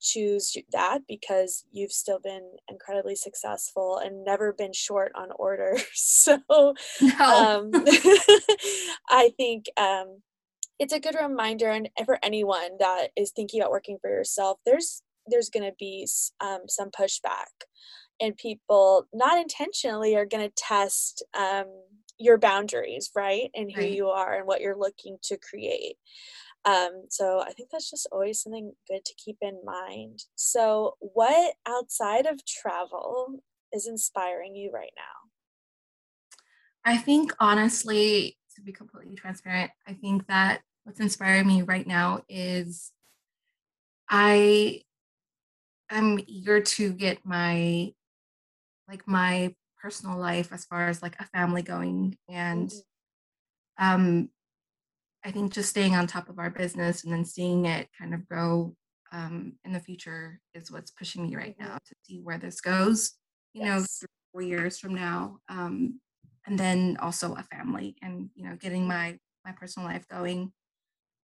choose 0.00 0.56
that 0.72 1.00
because 1.08 1.64
you've 1.72 1.92
still 1.92 2.20
been 2.22 2.56
incredibly 2.70 3.16
successful 3.16 3.98
and 3.98 4.24
never 4.24 4.52
been 4.52 4.72
short 4.72 5.12
on 5.14 5.28
orders. 5.36 5.82
So 5.94 6.74
no. 7.00 7.08
um, 7.18 7.70
I 9.08 9.32
think 9.36 9.66
um, 9.76 10.22
it's 10.78 10.92
a 10.92 11.00
good 11.00 11.16
reminder, 11.20 11.70
and 11.70 11.88
for 12.04 12.18
anyone 12.22 12.78
that 12.78 13.08
is 13.16 13.32
thinking 13.32 13.60
about 13.60 13.70
working 13.70 13.98
for 14.00 14.10
yourself, 14.10 14.58
there's 14.66 15.02
there's 15.26 15.50
going 15.50 15.64
to 15.64 15.74
be 15.78 16.06
um, 16.40 16.62
some 16.68 16.90
pushback, 16.90 17.66
and 18.20 18.36
people 18.36 19.06
not 19.12 19.38
intentionally 19.38 20.16
are 20.16 20.26
going 20.26 20.46
to 20.48 20.54
test 20.56 21.24
um, 21.38 21.66
your 22.18 22.38
boundaries, 22.38 23.10
right, 23.14 23.50
and 23.54 23.70
who 23.72 23.82
right. 23.82 23.92
you 23.92 24.08
are 24.08 24.34
and 24.36 24.46
what 24.46 24.60
you're 24.60 24.78
looking 24.78 25.18
to 25.24 25.38
create. 25.38 25.96
Um, 26.66 27.04
so 27.10 27.40
I 27.40 27.52
think 27.52 27.70
that's 27.70 27.88
just 27.88 28.08
always 28.10 28.42
something 28.42 28.72
good 28.88 29.04
to 29.04 29.14
keep 29.24 29.36
in 29.40 29.60
mind. 29.64 30.24
So, 30.34 30.96
what 30.98 31.54
outside 31.66 32.26
of 32.26 32.44
travel 32.44 33.40
is 33.72 33.86
inspiring 33.86 34.56
you 34.56 34.72
right 34.72 34.92
now? 34.96 35.30
I 36.84 36.96
think 36.98 37.32
honestly, 37.38 38.36
to 38.56 38.62
be 38.62 38.72
completely 38.72 39.14
transparent, 39.14 39.70
I 39.86 39.92
think 39.92 40.26
that 40.26 40.62
what's 40.82 41.00
inspiring 41.00 41.46
me 41.46 41.62
right 41.62 41.86
now 41.86 42.22
is 42.28 42.90
I 44.08 44.82
am 45.90 46.18
eager 46.26 46.60
to 46.60 46.92
get 46.92 47.24
my 47.24 47.92
like 48.88 49.06
my 49.06 49.54
personal 49.80 50.18
life 50.18 50.52
as 50.52 50.64
far 50.64 50.88
as 50.88 51.02
like 51.02 51.16
a 51.20 51.26
family 51.26 51.62
going 51.62 52.16
and 52.28 52.70
mm-hmm. 52.70 53.94
um 53.94 54.28
I 55.24 55.30
think 55.32 55.52
just 55.52 55.70
staying 55.70 55.94
on 55.94 56.06
top 56.06 56.28
of 56.28 56.38
our 56.38 56.50
business 56.50 57.04
and 57.04 57.12
then 57.12 57.24
seeing 57.24 57.66
it 57.66 57.88
kind 57.98 58.14
of 58.14 58.28
grow 58.28 58.74
um, 59.12 59.54
in 59.64 59.72
the 59.72 59.80
future 59.80 60.40
is 60.54 60.70
what's 60.70 60.90
pushing 60.90 61.24
me 61.28 61.36
right 61.36 61.56
now 61.58 61.78
to 61.86 61.94
see 62.04 62.20
where 62.22 62.38
this 62.38 62.60
goes, 62.60 63.12
you 63.52 63.64
yes. 63.64 63.68
know, 63.68 63.84
three, 64.00 64.08
four 64.32 64.42
years 64.42 64.78
from 64.78 64.94
now. 64.94 65.38
Um, 65.48 66.00
and 66.46 66.58
then 66.58 66.96
also 67.00 67.34
a 67.34 67.42
family 67.42 67.96
and, 68.02 68.30
you 68.34 68.44
know, 68.48 68.56
getting 68.56 68.86
my, 68.86 69.18
my 69.44 69.52
personal 69.52 69.88
life 69.88 70.06
going. 70.08 70.52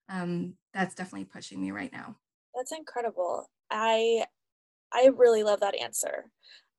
Um, 0.10 0.56
that's 0.74 0.96
definitely 0.96 1.26
pushing 1.26 1.62
me 1.62 1.72
right 1.72 1.92
now. 1.92 2.16
That's 2.56 2.72
incredible. 2.72 3.50
I, 3.70 4.26
I 4.92 5.12
really 5.16 5.44
love 5.44 5.60
that 5.60 5.80
answer. 5.80 6.26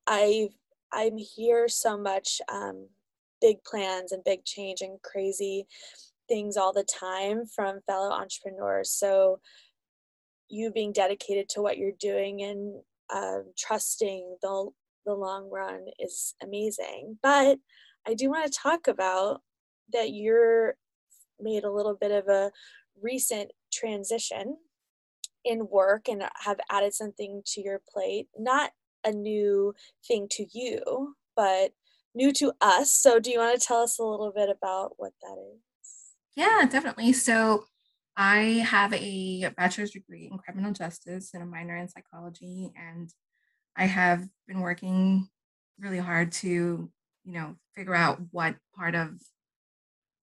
I, 0.07 0.48
I'm 0.92 1.16
here 1.16 1.68
so 1.68 1.96
much, 1.96 2.40
um, 2.51 2.88
big 3.40 3.62
plans 3.64 4.12
and 4.12 4.22
big 4.25 4.44
change 4.44 4.83
and 4.83 5.01
crazy 5.03 5.66
things 6.33 6.57
all 6.57 6.73
the 6.73 6.85
time 6.85 7.45
from 7.45 7.81
fellow 7.87 8.11
entrepreneurs. 8.11 8.90
So, 8.90 9.40
you 10.49 10.71
being 10.71 10.92
dedicated 10.92 11.49
to 11.51 11.62
what 11.62 11.79
you're 11.79 11.92
doing 11.99 12.42
and 12.42 12.81
um, 13.14 13.53
trusting 13.59 14.37
the, 14.42 14.68
the 15.07 15.14
long 15.14 15.51
run 15.51 15.87
is 15.99 16.35
amazing. 16.42 17.18
But 17.23 17.59
I 18.07 18.14
do 18.14 18.31
want 18.31 18.51
to 18.51 18.59
talk 18.59 18.88
about 18.88 19.40
that 19.92 20.11
you're 20.11 20.77
made 21.40 21.64
a 21.64 21.71
little 21.71 21.97
bit 21.99 22.11
of 22.11 22.29
a 22.29 22.51
recent 23.01 23.51
transition 23.73 24.57
in 25.45 25.68
work 25.71 26.09
and 26.09 26.23
have 26.45 26.61
added 26.71 26.95
something 26.95 27.42
to 27.47 27.62
your 27.62 27.81
plate. 27.92 28.29
Not 28.38 28.73
a 29.05 29.11
new 29.12 29.75
thing 30.07 30.29
to 30.33 30.47
you, 30.53 31.16
but 31.37 31.73
new 32.14 32.33
to 32.35 32.53
us. 32.61 32.92
So, 32.92 33.18
do 33.18 33.31
you 33.31 33.38
want 33.38 33.61
to 33.61 33.66
tell 33.66 33.83
us 33.83 33.99
a 33.99 34.05
little 34.05 34.33
bit 34.35 34.49
about 34.49 34.92
what 34.97 35.12
that 35.23 35.37
is? 35.55 35.72
Yeah, 36.37 36.66
definitely. 36.71 37.12
So 37.12 37.64
I 38.16 38.64
have 38.66 38.92
a 38.95 39.49
bachelor's 39.57 39.90
degree 39.92 40.29
in 40.31 40.38
criminal 40.38 40.73
justice 40.73 41.31
and 41.35 41.42
a 41.42 41.47
minor 41.47 41.77
in 41.77 41.88
psychology. 41.88 42.73
And 42.77 43.11
I 43.77 43.87
have 43.87 44.27
been 44.49 44.61
working 44.61 45.29
really 45.81 45.99
hard 45.99 46.33
to, 46.33 46.49
you 46.49 47.33
know, 47.33 47.57
figure 47.75 47.95
out 47.95 48.21
what 48.31 48.57
part 48.77 48.95
of 48.95 49.11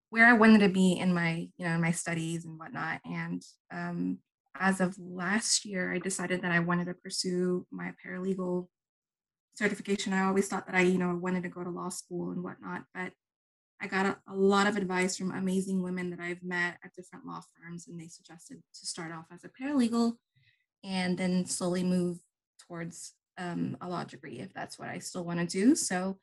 where 0.10 0.26
I 0.26 0.34
wanted 0.34 0.60
to 0.60 0.70
be 0.70 0.94
in 0.94 1.14
my, 1.14 1.48
you 1.58 1.66
know, 1.66 1.74
in 1.76 1.82
my 1.82 1.92
studies 1.92 2.46
and 2.46 2.58
whatnot. 2.58 3.00
And 3.06 3.44
um, 3.72 4.20
as 4.60 4.82
of 4.82 4.98
last 4.98 5.66
year, 5.66 5.94
I 5.94 6.00
decided 6.00 6.42
that 6.42 6.52
I 6.52 6.60
wanted 6.60 6.86
to 6.86 6.96
pursue 6.96 7.68
my 7.72 7.94
paralegal 8.04 8.68
certification. 9.56 10.14
I 10.14 10.26
always 10.26 10.48
thought 10.48 10.68
that 10.68 10.76
I, 10.76 10.82
you 10.82 11.00
know, 11.00 11.16
wanted 11.16 11.44
to 11.44 11.50
go 11.50 11.64
to 11.64 11.70
law 11.72 11.90
school 11.90 12.32
and 12.32 12.44
whatnot, 12.44 12.84
but 12.94 13.14
I 13.82 13.88
got 13.88 14.06
a, 14.06 14.18
a, 14.28 14.36
lot 14.36 14.68
of 14.68 14.76
advice 14.76 15.18
from 15.18 15.32
amazing 15.32 15.82
women 15.82 16.10
that 16.10 16.20
I've 16.20 16.44
met 16.44 16.78
at 16.84 16.94
different 16.94 17.26
law 17.26 17.42
firms, 17.56 17.88
and 17.88 18.00
they 18.00 18.08
suggested 18.08 18.62
to 18.74 18.86
start 18.86 19.12
off 19.12 19.26
as 19.32 19.44
a 19.44 19.50
paralegal 19.50 20.14
and 20.84 21.18
then 21.18 21.46
slowly 21.46 21.84
move 21.84 22.20
towards 22.68 23.14
um, 23.38 23.78
a 23.82 23.88
law 23.88 24.04
degree 24.04 24.40
if 24.40 24.54
that's 24.54 24.78
what 24.78 24.90
I 24.90 25.00
still 25.00 25.24
want 25.24 25.40
to 25.40 25.46
do. 25.46 25.76
So 25.76 26.18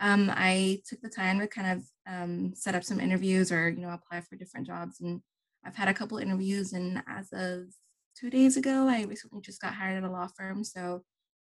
um, 0.00 0.30
I 0.34 0.80
took 0.86 1.00
the 1.00 1.08
time 1.08 1.40
to 1.40 1.46
kind 1.46 1.78
of 1.78 1.84
um, 2.06 2.52
set 2.54 2.74
up 2.74 2.84
some 2.84 3.00
interviews 3.00 3.50
or 3.50 3.68
you 3.68 3.80
know 3.80 3.90
apply 3.90 4.20
for 4.20 4.36
different 4.36 4.66
jobs, 4.66 5.00
and 5.00 5.20
I've 5.64 5.76
had 5.76 5.88
a 5.88 5.94
couple 5.94 6.18
interviews, 6.18 6.72
and 6.72 7.02
as 7.08 7.32
of 7.32 7.68
two 8.18 8.30
days 8.30 8.56
ago. 8.56 8.88
I 8.88 9.04
recently 9.04 9.40
just 9.40 9.60
got 9.60 9.74
hired 9.74 10.02
at 10.02 10.08
a 10.08 10.12
law 10.12 10.28
firm, 10.36 10.64
so 10.64 11.04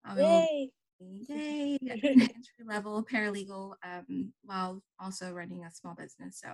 I 0.05 0.15
will 0.15 0.69
Yay! 1.01 1.79
entry 1.83 2.65
level 2.67 3.05
paralegal 3.05 3.75
um, 3.85 4.33
while 4.43 4.83
also 5.01 5.33
running 5.33 5.65
a 5.65 5.71
small 5.71 5.95
business. 5.95 6.41
So 6.43 6.49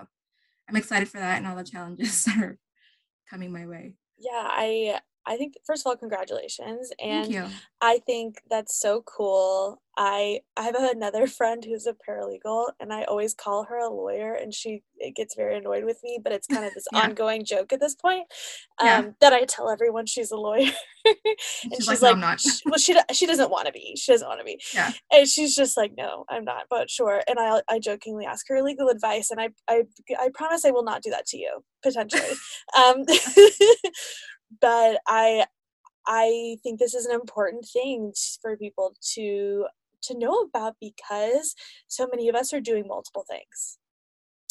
I'm 0.68 0.76
excited 0.76 1.08
for 1.08 1.18
that 1.18 1.38
and 1.38 1.46
all 1.46 1.56
the 1.56 1.64
challenges 1.64 2.24
that 2.24 2.38
are 2.38 2.58
coming 3.28 3.52
my 3.52 3.66
way. 3.66 3.94
Yeah, 4.18 4.30
I 4.48 5.00
I 5.26 5.36
think 5.36 5.54
first 5.66 5.82
of 5.86 5.90
all, 5.90 5.96
congratulations, 5.96 6.90
and. 7.02 7.26
I 7.80 7.98
think 8.06 8.40
that's 8.48 8.80
so 8.80 9.02
cool. 9.02 9.82
I 9.96 10.40
I 10.56 10.62
have 10.62 10.74
another 10.96 11.26
friend 11.26 11.62
who's 11.64 11.86
a 11.86 11.92
paralegal, 11.94 12.68
and 12.80 12.92
I 12.92 13.04
always 13.04 13.34
call 13.34 13.64
her 13.64 13.78
a 13.78 13.90
lawyer, 13.90 14.32
and 14.34 14.54
she 14.54 14.82
it 14.96 15.14
gets 15.14 15.34
very 15.34 15.56
annoyed 15.58 15.84
with 15.84 16.00
me, 16.02 16.18
but 16.22 16.32
it's 16.32 16.46
kind 16.46 16.64
of 16.64 16.72
this 16.74 16.86
Yeah, 16.92 17.00
ongoing 17.04 17.44
joke 17.44 17.72
at 17.74 17.80
this 17.80 17.94
point, 17.94 18.26
yeah. 18.82 18.98
um, 19.00 19.14
that 19.20 19.34
I 19.34 19.44
tell 19.44 19.68
everyone 19.68 20.06
she's 20.06 20.30
a 20.30 20.36
lawyer, 20.36 20.70
And 21.04 21.74
she's 21.74 21.84
she's 21.84 22.02
like, 22.02 22.02
no, 22.02 22.08
I'm 22.12 22.20
like, 22.20 22.30
not. 22.30 22.40
sh 22.40 22.60
well, 22.64 22.78
she 22.78 22.96
she 23.12 23.26
doesn't 23.26 23.50
wanna 23.50 23.72
be, 23.72 23.94
she 23.96 24.12
doesn't 24.12 24.28
wanna 24.28 24.44
be, 24.44 24.60
yeah. 24.74 24.92
and 25.12 25.28
she's 25.28 25.54
just 25.54 25.76
like, 25.76 25.92
"No, 25.96 26.24
I'm 26.30 26.44
not, 26.44 26.64
but 26.70 26.88
sure," 26.90 27.22
and 27.28 27.38
I 27.38 27.60
I 27.68 27.78
jokingly 27.78 28.24
ask 28.24 28.48
her 28.48 28.62
legal 28.62 28.88
advice, 28.88 29.30
and 29.30 29.40
I 29.40 29.50
I 29.68 29.82
I 30.18 30.30
promise 30.34 30.64
I 30.64 30.70
will 30.70 30.84
not 30.84 31.02
do 31.02 31.10
that 31.10 31.26
to 31.26 31.36
you, 31.38 31.62
potentially, 31.82 32.32
um, 32.78 33.04
but 34.60 35.00
I 35.06 35.46
I 36.06 36.58
think 36.62 36.80
this 36.80 36.94
is 36.94 37.06
an 37.06 37.14
important 37.14 37.66
thing 37.72 38.14
for 38.42 38.56
people 38.56 38.96
to 39.14 39.66
to 40.02 40.18
know 40.18 40.40
about 40.42 40.76
because 40.80 41.54
so 41.88 42.06
many 42.08 42.28
of 42.28 42.36
us 42.36 42.52
are 42.52 42.60
doing 42.60 42.86
multiple 42.88 43.24
things. 43.28 43.78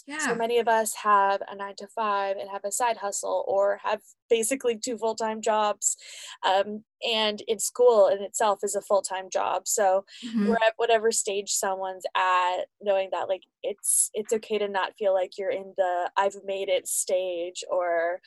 Yeah. 0.06 0.18
So 0.18 0.36
many 0.36 0.60
of 0.60 0.68
us 0.68 0.94
have 0.96 1.42
a 1.50 1.56
9 1.56 1.76
to 1.78 1.88
5 1.88 2.38
and 2.38 2.50
have 2.50 2.64
a 2.64 2.72
side 2.72 2.98
hustle 2.98 3.44
or 3.48 3.78
have 3.84 4.02
basically 4.30 4.78
2 4.78 4.98
full-time 4.98 5.42
jobs. 5.42 5.98
Um, 6.44 6.86
and 7.06 7.42
in 7.48 7.60
school 7.60 8.08
in 8.08 8.22
itself 8.22 8.60
is 8.64 8.76
a 8.76 8.82
full-time 8.82 9.30
job. 9.30 9.68
So 9.68 10.06
hmm 10.22 10.46
we're 10.46 10.58
at 10.66 10.74
whatever 10.78 11.12
stage 11.12 11.52
someone's 11.52 12.06
at, 12.16 12.66
knowing 12.82 13.10
that 13.12 13.28
like 13.28 13.44
it's 13.64 14.12
it's 14.14 14.32
okay 14.34 14.58
to 14.60 14.68
not 14.68 14.94
feel 14.98 15.14
like 15.14 15.38
you're 15.38 15.50
in 15.52 15.74
the 15.78 16.12
I've 16.16 16.36
made 16.46 16.70
it 16.70 16.88
stage 16.88 17.64
or 17.70 18.22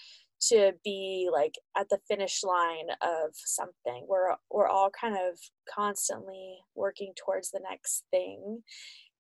to 0.49 0.73
be 0.85 1.29
like 1.33 1.55
at 1.77 1.89
the 1.89 1.99
finish 2.09 2.43
line 2.43 2.89
of 3.03 3.31
something. 3.35 4.07
We're 4.09 4.35
we're 4.51 4.69
all 4.69 4.91
kind 4.91 5.15
of 5.15 5.39
constantly 5.73 6.59
working 6.75 7.13
towards 7.17 7.51
the 7.51 7.61
next 7.69 8.05
thing. 8.11 8.63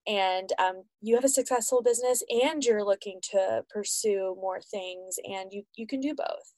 And 0.06 0.50
um, 0.60 0.84
you 1.00 1.16
have 1.16 1.24
a 1.24 1.28
successful 1.28 1.82
business 1.82 2.22
and 2.30 2.64
you're 2.64 2.84
looking 2.84 3.18
to 3.32 3.64
pursue 3.68 4.36
more 4.40 4.60
things 4.60 5.16
and 5.24 5.52
you 5.52 5.62
you 5.74 5.86
can 5.86 6.00
do 6.00 6.14
both. 6.14 6.52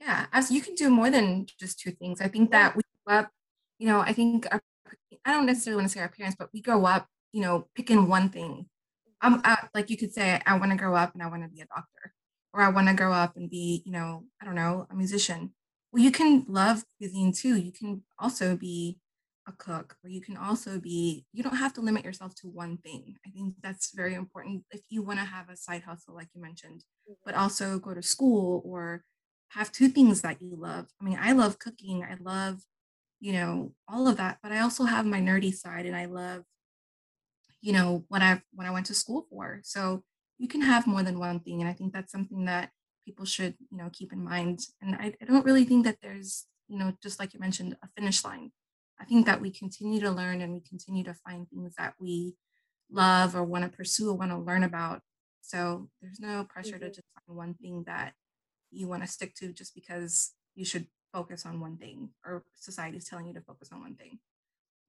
Yeah. 0.00 0.26
As 0.32 0.50
you 0.50 0.60
can 0.60 0.74
do 0.74 0.90
more 0.90 1.10
than 1.10 1.46
just 1.58 1.78
two 1.78 1.92
things. 1.92 2.20
I 2.20 2.28
think 2.28 2.50
that 2.50 2.76
we 2.76 2.82
grow 3.06 3.18
up, 3.18 3.30
you 3.78 3.86
know, 3.86 4.00
I 4.00 4.12
think 4.12 4.46
our, 4.50 4.60
I 5.24 5.32
don't 5.32 5.46
necessarily 5.46 5.82
want 5.82 5.90
to 5.90 5.94
say 5.94 6.00
our 6.00 6.08
parents, 6.08 6.36
but 6.38 6.50
we 6.52 6.60
grow 6.60 6.84
up, 6.84 7.06
you 7.32 7.40
know, 7.40 7.68
picking 7.74 8.08
one 8.08 8.28
thing 8.28 8.66
I'm 9.24 9.40
uh, 9.42 9.56
like 9.74 9.88
you 9.88 9.96
could 9.96 10.12
say, 10.12 10.38
I 10.46 10.58
want 10.58 10.70
to 10.72 10.76
grow 10.76 10.94
up 10.94 11.14
and 11.14 11.22
I 11.22 11.28
want 11.28 11.42
to 11.42 11.48
be 11.48 11.62
a 11.62 11.66
doctor, 11.66 12.12
or 12.54 12.62
I 12.62 12.70
want 12.70 12.88
to 12.88 12.94
grow 12.94 13.12
up 13.12 13.36
and 13.36 13.50
be, 13.50 13.82
you 13.86 13.92
know, 13.92 14.26
I 14.42 14.46
don't 14.46 14.56
know, 14.56 14.86
a 14.90 14.96
musician. 14.96 15.54
Well, 15.92 16.04
you 16.04 16.12
can 16.12 16.46
love 16.48 16.84
cuisine 16.98 17.32
too. 17.32 17.56
You 17.58 17.72
can 17.72 18.04
also 18.18 18.56
be 18.56 19.00
a 19.48 19.52
cook, 19.52 19.98
or 20.04 20.10
you 20.10 20.22
can 20.22 20.36
also 20.38 20.80
be, 20.80 21.26
you 21.32 21.42
don't 21.42 21.56
have 21.56 21.74
to 21.74 21.82
limit 21.82 22.04
yourself 22.04 22.34
to 22.36 22.48
one 22.48 22.78
thing. 22.78 23.16
I 23.26 23.30
think 23.30 23.56
that's 23.62 23.92
very 23.92 24.14
important 24.14 24.66
if 24.72 24.82
you 24.90 25.02
want 25.02 25.20
to 25.20 25.26
have 25.26 25.50
a 25.50 25.56
side 25.56 25.82
hustle, 25.84 26.14
like 26.14 26.30
you 26.34 26.42
mentioned, 26.42 26.84
but 27.24 27.34
Mhm. 27.34 27.40
also 27.40 27.78
go 27.80 27.94
to 27.94 28.02
school 28.02 28.62
or 28.64 29.04
have 29.50 29.72
two 29.72 29.88
things 29.88 30.22
that 30.22 30.42
you 30.42 30.56
love. 30.56 30.90
I 31.00 31.04
mean, 31.04 31.18
I 31.20 31.32
love 31.32 31.58
cooking, 31.58 32.04
I 32.04 32.14
love, 32.14 32.62
you 33.20 33.32
know, 33.32 33.74
all 33.88 34.08
of 34.08 34.18
that, 34.18 34.40
but 34.42 34.52
I 34.52 34.60
also 34.60 34.84
have 34.84 35.06
my 35.06 35.20
nerdy 35.20 35.54
side 35.54 35.86
and 35.86 35.96
I 35.96 36.06
love 36.06 36.44
you 37.60 37.72
know, 37.72 38.04
what 38.08 38.22
I've, 38.22 38.42
what 38.52 38.66
I 38.66 38.70
went 38.70 38.86
to 38.86 38.94
school 38.94 39.26
for. 39.30 39.60
So 39.64 40.04
you 40.44 40.48
can 40.48 40.60
have 40.60 40.86
more 40.86 41.02
than 41.02 41.18
one 41.18 41.40
thing, 41.40 41.62
and 41.62 41.70
I 41.70 41.72
think 41.72 41.94
that's 41.94 42.12
something 42.12 42.44
that 42.44 42.70
people 43.06 43.24
should, 43.24 43.54
you 43.70 43.78
know, 43.78 43.88
keep 43.90 44.12
in 44.12 44.22
mind. 44.22 44.60
And 44.82 44.94
I, 44.94 45.14
I 45.20 45.24
don't 45.24 45.44
really 45.46 45.64
think 45.64 45.86
that 45.86 45.98
there's, 46.02 46.44
you 46.68 46.78
know, 46.78 46.92
just 47.02 47.18
like 47.18 47.32
you 47.32 47.40
mentioned, 47.40 47.78
a 47.82 47.88
finish 47.96 48.22
line. 48.22 48.52
I 49.00 49.06
think 49.06 49.24
that 49.24 49.40
we 49.40 49.50
continue 49.50 50.00
to 50.00 50.10
learn 50.10 50.42
and 50.42 50.52
we 50.52 50.60
continue 50.60 51.02
to 51.04 51.14
find 51.14 51.48
things 51.48 51.74
that 51.78 51.94
we 51.98 52.34
love 52.90 53.34
or 53.34 53.42
want 53.42 53.64
to 53.64 53.74
pursue 53.74 54.10
or 54.10 54.14
want 54.18 54.32
to 54.32 54.36
learn 54.38 54.62
about. 54.62 55.00
So 55.40 55.88
there's 56.02 56.20
no 56.20 56.44
pressure 56.44 56.78
to 56.78 56.86
Mhm. 56.90 56.94
just 56.94 57.08
find 57.14 57.36
one 57.38 57.54
thing 57.54 57.84
that 57.84 58.14
you 58.70 58.86
want 58.86 59.02
to 59.02 59.08
stick 59.08 59.34
to 59.36 59.52
just 59.52 59.74
because 59.74 60.34
you 60.54 60.66
should 60.66 60.88
focus 61.10 61.46
on 61.46 61.58
one 61.60 61.78
thing 61.78 62.10
or 62.24 62.44
society 62.54 62.98
is 62.98 63.04
telling 63.04 63.26
you 63.28 63.34
to 63.34 63.40
focus 63.40 63.70
on 63.72 63.80
one 63.80 63.94
thing. 63.96 64.20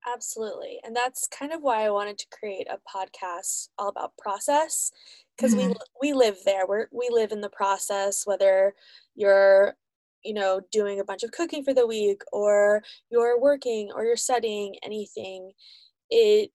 Absolutely. 0.08 0.80
And 0.84 0.96
that's 0.96 1.28
kind 1.28 1.52
of 1.52 1.62
why 1.62 1.84
I 1.86 1.90
wanted 1.90 2.18
to 2.20 2.28
create 2.38 2.68
a 2.70 2.78
podcast 2.78 3.70
all 3.78 3.88
about 3.90 4.18
process 4.18 4.92
because 5.36 5.56
we 5.56 5.64
Mhm. 5.64 5.70
li- 5.70 5.76
we 6.02 6.14
live 6.14 6.44
there. 6.46 6.68
We're 6.68 6.88
we 6.92 7.10
live 7.10 7.32
in 7.32 7.42
the 7.42 7.50
process 7.50 8.26
whether 8.26 8.76
you're 9.16 9.78
you 10.24 10.34
know 10.34 10.62
doing 10.72 11.00
a 11.00 11.04
bunch 11.04 11.24
of 11.24 11.32
cooking 11.32 11.64
for 11.64 11.74
the 11.74 11.88
week 11.88 12.22
or 12.32 12.84
you're 13.10 13.40
working 13.40 13.92
or 13.94 14.06
you're 14.06 14.16
studying 14.18 14.76
anything 14.84 15.54
it 16.10 16.52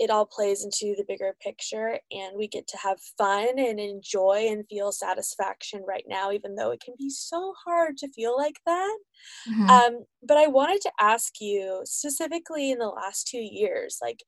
it 0.00 0.10
all 0.10 0.26
plays 0.26 0.64
into 0.64 0.96
the 0.96 1.04
bigger 1.06 1.36
picture 1.42 2.00
and 2.10 2.36
we 2.36 2.48
get 2.48 2.66
to 2.68 2.78
have 2.78 3.00
fun 3.18 3.58
and 3.60 3.80
enjoy 3.80 4.46
and 4.50 4.66
feel 4.68 4.92
satisfaction 4.92 5.84
right 5.86 6.06
now 6.08 6.32
even 6.32 6.56
though 6.56 6.72
it 6.72 6.80
can 6.80 6.94
be 6.98 7.10
so 7.10 7.54
hard 7.64 7.98
to 7.98 8.08
feel 8.12 8.36
like 8.36 8.60
that 8.66 8.98
Mhm. 9.46 9.80
um, 9.86 10.04
but 10.22 10.36
I 10.36 10.46
wanted 10.48 10.80
to 10.82 10.92
ask 11.00 11.40
you 11.40 11.82
specifically 11.84 12.70
in 12.70 12.78
the 12.78 12.88
last 12.88 13.28
2 13.28 13.38
years, 13.40 13.98
like 14.02 14.24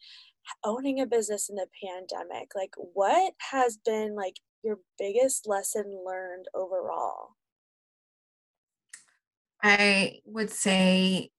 owning 0.65 1.01
a 1.01 1.07
business 1.07 1.49
in 1.51 1.57
the 1.57 1.69
pandemic, 1.85 2.55
like 2.55 2.75
what 2.77 3.35
has 3.53 3.79
been 3.79 4.15
like 4.17 4.41
your 4.65 4.79
biggest 4.99 5.47
lesson 5.49 6.03
learned 6.07 6.47
overall? 6.55 7.37
I 9.63 10.21
would 10.25 10.51
say 10.51 11.31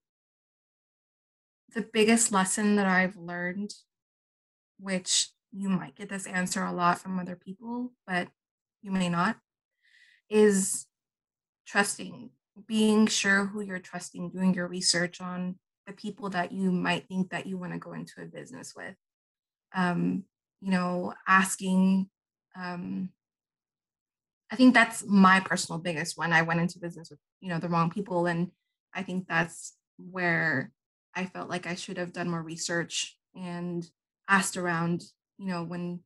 the 1.73 1.81
biggest 1.81 2.31
lesson 2.31 2.75
that 2.75 2.85
I've 2.87 3.15
learned, 3.17 3.73
which 4.83 5.29
you 5.51 5.69
might 5.69 5.95
get 5.95 6.09
this 6.09 6.27
answer 6.27 6.63
a 6.63 6.73
lot 6.73 6.99
from 6.99 7.19
other 7.19 7.35
people, 7.35 7.93
but 8.05 8.27
you 8.81 8.91
may 8.91 9.07
not, 9.07 9.37
is 10.29 10.87
trusting, 11.65 12.29
being 12.67 13.07
sure 13.07 13.45
who 13.45 13.61
you're 13.61 13.79
trusting, 13.79 14.29
doing 14.29 14.53
your 14.53 14.67
research 14.67 15.21
on 15.21 15.55
the 15.87 15.93
people 15.93 16.29
that 16.29 16.51
you 16.51 16.71
might 16.71 17.07
think 17.07 17.29
that 17.29 17.47
you 17.47 17.57
want 17.57 17.71
to 17.71 17.79
go 17.79 17.93
into 17.93 18.21
a 18.21 18.25
business 18.25 18.73
with. 18.75 18.95
Um, 19.73 20.23
you 20.61 20.71
know, 20.71 21.13
asking, 21.27 22.09
um, 22.55 23.09
I 24.51 24.55
think 24.55 24.73
that's 24.73 25.03
my 25.07 25.39
personal 25.39 25.79
biggest 25.79 26.17
one. 26.17 26.33
I 26.33 26.41
went 26.41 26.59
into 26.59 26.79
business 26.79 27.09
with, 27.09 27.19
you 27.41 27.49
know, 27.49 27.59
the 27.59 27.69
wrong 27.69 27.89
people. 27.89 28.27
And 28.27 28.51
I 28.93 29.03
think 29.03 29.27
that's 29.27 29.73
where 29.97 30.71
I 31.15 31.25
felt 31.25 31.49
like 31.49 31.67
I 31.67 31.75
should 31.75 31.97
have 31.97 32.13
done 32.13 32.29
more 32.29 32.41
research 32.41 33.17
and 33.35 33.89
asked 34.27 34.57
around, 34.57 35.03
you 35.37 35.47
know, 35.47 35.63
when 35.63 36.03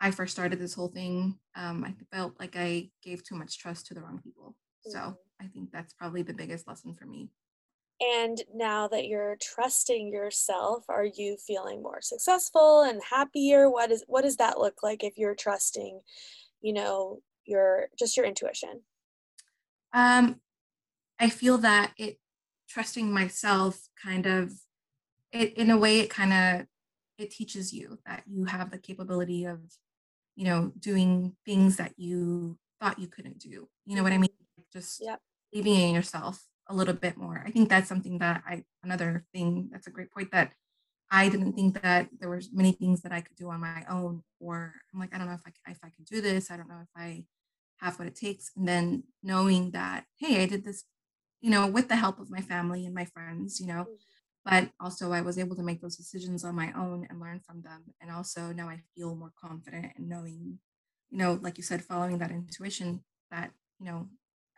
I 0.00 0.10
first 0.10 0.32
started 0.32 0.58
this 0.58 0.74
whole 0.74 0.88
thing, 0.88 1.38
um, 1.54 1.84
I 1.84 1.94
felt 2.10 2.38
like 2.40 2.56
I 2.56 2.90
gave 3.02 3.22
too 3.22 3.34
much 3.34 3.58
trust 3.58 3.86
to 3.86 3.94
the 3.94 4.00
wrong 4.02 4.20
people. 4.22 4.56
So 4.80 4.98
Mhm. 5.04 5.18
I 5.40 5.46
think 5.48 5.70
that's 5.72 5.92
probably 5.94 6.22
the 6.22 6.34
biggest 6.34 6.66
lesson 6.66 6.94
for 6.94 7.06
me. 7.06 7.30
And 8.00 8.42
now 8.54 8.88
that 8.88 9.06
you're 9.06 9.36
trusting 9.36 10.08
yourself, 10.12 10.84
are 10.88 11.04
you 11.04 11.36
feeling 11.36 11.82
more 11.82 12.00
successful 12.00 12.82
and 12.82 13.02
happier? 13.04 13.68
What 13.70 13.90
is 13.92 14.04
what 14.06 14.22
does 14.22 14.36
that 14.38 14.58
look 14.58 14.82
like 14.82 15.04
if 15.04 15.18
you're 15.18 15.34
trusting, 15.34 16.00
you 16.62 16.72
know, 16.72 17.22
your 17.44 17.90
just 17.98 18.16
your 18.16 18.26
intuition? 18.26 18.84
Um, 19.92 20.40
I 21.20 21.30
feel 21.30 21.58
that 21.60 21.94
it 21.98 22.20
trusting 22.68 23.12
myself 23.12 23.88
kind 24.02 24.26
of 24.26 24.52
it 25.32 25.54
in 25.54 25.70
a 25.70 25.78
way 25.78 26.00
it 26.00 26.10
kind 26.10 26.32
of 26.32 26.68
it 27.20 27.30
teaches 27.30 27.72
you 27.72 27.98
that 28.06 28.24
you 28.26 28.44
have 28.46 28.70
the 28.70 28.78
capability 28.78 29.44
of 29.44 29.60
you 30.36 30.44
know, 30.44 30.72
doing 30.78 31.36
things 31.44 31.76
that 31.76 31.94
you 31.98 32.58
thought 32.80 32.98
you 32.98 33.08
couldn't 33.08 33.38
do. 33.38 33.68
You 33.86 33.96
know 33.96 34.02
what 34.02 34.12
I 34.12 34.18
mean? 34.18 34.30
Mhm. 34.58 34.64
Just 34.72 35.00
Yep. 35.00 35.20
believing 35.52 35.74
in 35.90 35.94
yourself 35.94 36.48
a 36.68 36.74
little 36.74 36.94
bit 36.94 37.16
more. 37.16 37.42
I 37.44 37.50
think 37.50 37.68
that's 37.68 37.88
something 37.88 38.18
that 38.18 38.42
I 38.46 38.64
another 38.82 39.26
thing 39.34 39.68
that's 39.72 39.86
a 39.86 39.90
great 39.90 40.10
point 40.12 40.30
that 40.32 40.54
I 41.10 41.28
didn't 41.28 41.54
think 41.54 41.82
that 41.82 42.08
there 42.18 42.30
was 42.30 42.52
many 42.52 42.72
things 42.72 43.02
that 43.02 43.12
I 43.12 43.20
could 43.20 43.36
do 43.36 43.50
on 43.50 43.60
my 43.60 43.84
own, 43.88 44.22
or 44.40 44.74
I'm 44.92 45.00
like, 45.00 45.14
I 45.14 45.18
don't 45.18 45.26
know 45.28 45.34
if 45.34 45.42
I 45.46 45.50
c- 45.50 45.72
if 45.72 45.78
I 45.84 45.90
can 45.90 46.04
do 46.04 46.20
this. 46.20 46.50
I 46.50 46.56
don't 46.56 46.68
know 46.68 46.80
if 46.82 46.88
I 46.96 47.26
have 47.78 47.98
what 47.98 48.08
it 48.08 48.14
takes. 48.16 48.50
And 48.56 48.68
then 48.68 49.04
knowing 49.22 49.72
that, 49.72 50.06
hey, 50.18 50.42
I 50.42 50.46
did 50.46 50.64
this, 50.64 50.84
you 51.40 51.50
know, 51.50 51.66
with 51.66 51.88
the 51.88 51.96
help 51.96 52.20
of 52.20 52.30
my 52.30 52.40
family 52.42 52.86
and 52.86 52.94
my 52.94 53.04
friends, 53.06 53.60
you 53.60 53.66
know, 53.66 53.84
Mhm. 53.84 53.98
But 54.44 54.70
also 54.80 55.12
I 55.12 55.20
was 55.20 55.38
able 55.38 55.56
to 55.56 55.62
make 55.62 55.80
those 55.80 55.96
decisions 55.96 56.44
on 56.44 56.54
my 56.54 56.72
own 56.72 57.06
and 57.10 57.20
learn 57.20 57.40
from 57.40 57.62
them. 57.62 57.84
And 58.00 58.10
also 58.10 58.52
now 58.52 58.68
I 58.68 58.80
feel 58.94 59.14
more 59.14 59.32
confident 59.40 59.92
in 59.98 60.08
knowing, 60.08 60.58
you 61.10 61.18
know, 61.18 61.38
like 61.42 61.58
you 61.58 61.62
said, 61.62 61.84
following 61.84 62.18
that 62.18 62.30
intuition 62.30 63.02
that, 63.30 63.50
you 63.78 63.86
know, 63.86 64.08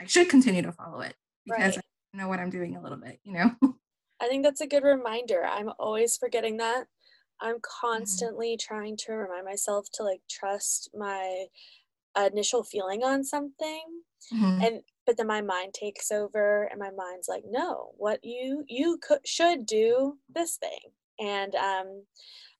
I 0.00 0.06
should 0.06 0.28
continue 0.28 0.62
to 0.62 0.72
follow 0.72 1.00
it. 1.00 1.14
because 1.44 1.76
right. 1.76 1.84
I 2.14 2.18
know 2.18 2.28
what 2.28 2.38
I'm 2.38 2.50
doing 2.50 2.76
a 2.76 2.82
little 2.82 2.98
bit, 2.98 3.18
you 3.24 3.32
know? 3.32 3.50
I 4.20 4.28
think 4.28 4.44
that's 4.44 4.60
a 4.60 4.66
good 4.66 4.84
reminder. 4.84 5.44
I'm 5.44 5.70
always 5.78 6.16
forgetting 6.16 6.58
that. 6.58 6.86
I'm 7.40 7.56
mm-hmm. 7.56 7.88
constantly 7.88 8.56
mm-hmm. 8.56 8.74
trying 8.74 8.96
to 8.98 9.12
remind 9.12 9.44
myself 9.44 9.86
to 9.94 10.04
like 10.04 10.20
trust 10.30 10.90
my 10.94 11.46
initial 12.16 12.62
feeling 12.62 13.02
on 13.02 13.24
something. 13.24 13.82
Mm-hmm. 14.32 14.62
And 14.62 14.80
but 15.06 15.16
then 15.16 15.26
my 15.26 15.40
mind 15.40 15.74
takes 15.74 16.10
over 16.10 16.64
and 16.64 16.78
my 16.78 16.90
mind's 16.90 17.28
like, 17.28 17.44
no, 17.48 17.92
what 17.96 18.20
you 18.22 18.64
you 18.68 18.98
could 19.02 19.26
should 19.26 19.66
do 19.66 20.18
this 20.34 20.56
thing. 20.56 20.92
And 21.20 21.54
um 21.54 22.04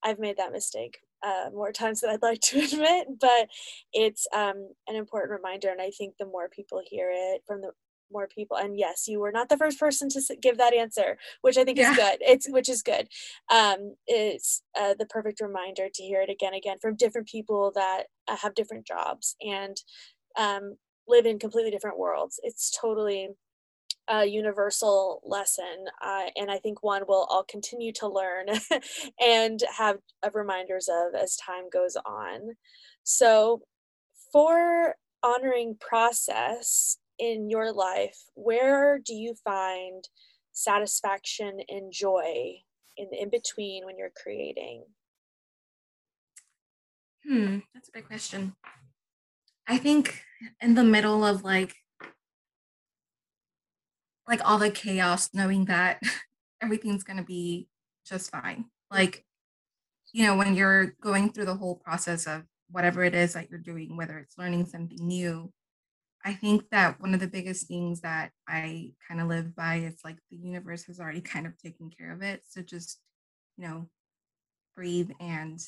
I've 0.03 0.19
made 0.19 0.37
that 0.39 0.53
mistake 0.53 0.99
uh, 1.23 1.51
more 1.53 1.73
times 1.81 2.01
than 2.01 2.11
I'd 2.11 2.23
like 2.23 2.41
to 2.41 2.61
admit, 2.65 3.07
but 3.21 3.49
it's 3.93 4.27
um, 4.35 4.71
an 4.89 4.97
important 4.97 5.33
reminder. 5.33 5.69
And 5.71 5.81
I 5.81 5.91
think 5.91 6.15
the 6.19 6.27
more 6.27 6.49
people 6.49 6.83
hear 6.85 7.11
it 7.13 7.43
from 7.47 7.61
the 7.61 7.71
more 8.13 8.29
people 8.29 8.59
and 8.59 8.79
yes 8.79 9.09
you 9.09 9.19
were 9.19 9.33
not 9.33 9.49
the 9.49 9.57
first 9.57 9.81
person 9.81 10.07
to 10.07 10.21
give 10.43 10.59
that 10.59 10.75
answer 10.75 11.17
which 11.41 11.57
i 11.57 11.65
think 11.65 11.79
yeah. 11.79 11.93
is 11.93 11.97
good 11.97 12.19
it's 12.21 12.47
which 12.51 12.69
is 12.69 12.83
good 12.83 13.09
um 13.51 13.95
it's 14.07 14.63
uh, 14.79 14.93
the 14.99 15.07
perfect 15.07 15.41
reminder 15.41 15.89
to 15.93 16.03
hear 16.03 16.21
it 16.21 16.29
again 16.29 16.53
again 16.53 16.77
from 16.79 16.95
different 16.95 17.27
people 17.27 17.73
that 17.75 18.05
uh, 18.29 18.37
have 18.37 18.55
different 18.55 18.87
jobs 18.87 19.35
and 19.41 19.79
um 20.37 20.77
live 21.07 21.27
in 21.27 21.39
completely 21.39 21.71
different 21.71 21.99
worlds 21.99 22.41
it's 22.43 22.77
totally 22.81 23.29
a 24.09 24.25
universal 24.25 25.21
lesson 25.25 25.87
uh, 26.05 26.27
and 26.37 26.51
i 26.51 26.59
think 26.59 26.83
one 26.83 27.03
we'll 27.07 27.27
all 27.31 27.45
continue 27.49 27.93
to 27.93 28.09
learn 28.09 28.47
and 29.21 29.63
have 29.77 29.99
reminders 30.33 30.89
of 30.89 31.15
as 31.15 31.37
time 31.37 31.65
goes 31.73 31.97
on 32.05 32.57
so 33.05 33.63
for 34.33 34.97
honoring 35.23 35.77
process 35.81 36.99
in 37.19 37.51
your 37.51 37.73
life, 37.73 38.19
where 38.35 38.99
do 38.99 39.15
you 39.15 39.35
find 39.45 40.09
satisfaction 40.53 41.61
and 41.69 41.93
joy 41.93 42.57
in 42.97 43.09
the 43.11 43.23
in 43.23 43.31
between 43.31 43.85
when 43.85 43.97
you're 43.97 44.13
creating? 44.23 44.85
Hmm, 47.27 47.59
that's 47.73 47.89
a 47.89 47.93
big 47.93 48.07
question. 48.07 48.55
I 49.67 49.79
think 49.79 50.23
in 50.61 50.75
the 50.75 50.85
middle 50.85 51.25
of 51.25 51.45
like 51.45 51.75
like 54.29 54.41
all 54.49 54.59
the 54.59 54.71
chaos, 54.71 55.31
knowing 55.35 55.67
that 55.67 56.01
everything's 56.63 57.05
gonna 57.05 57.25
be 57.25 57.69
just 58.07 58.31
fine. 58.31 58.67
Like, 58.91 59.25
you 60.13 60.25
know, 60.27 60.37
when 60.37 60.55
you're 60.55 60.95
going 61.01 61.33
through 61.33 61.47
the 61.47 61.57
whole 61.57 61.77
process 61.77 62.27
of 62.27 62.45
whatever 62.71 63.05
it 63.05 63.15
is 63.15 63.35
that 63.35 63.51
you're 63.51 63.59
doing, 63.59 63.97
whether 63.97 64.19
it's 64.19 64.39
learning 64.39 64.67
something 64.67 64.99
new, 65.07 65.53
I 66.25 66.35
think 66.35 66.71
that 66.71 67.01
one 67.01 67.15
of 67.15 67.21
the 67.21 67.27
biggest 67.27 67.67
things 67.67 68.01
that 68.03 68.31
I 68.49 68.93
kind 69.09 69.21
of 69.21 69.29
live 69.29 69.57
by 69.57 69.77
is 69.77 70.01
like 70.05 70.19
the 70.31 70.37
universe 70.37 70.85
has 70.85 71.01
already 71.01 71.21
kind 71.21 71.47
of 71.47 71.59
taken 71.59 71.91
care 71.91 72.13
of 72.13 72.23
it. 72.23 72.43
So 72.49 72.63
just, 72.63 73.01
you 73.57 73.67
know, 73.67 73.89
breathe 74.77 75.11
and, 75.19 75.61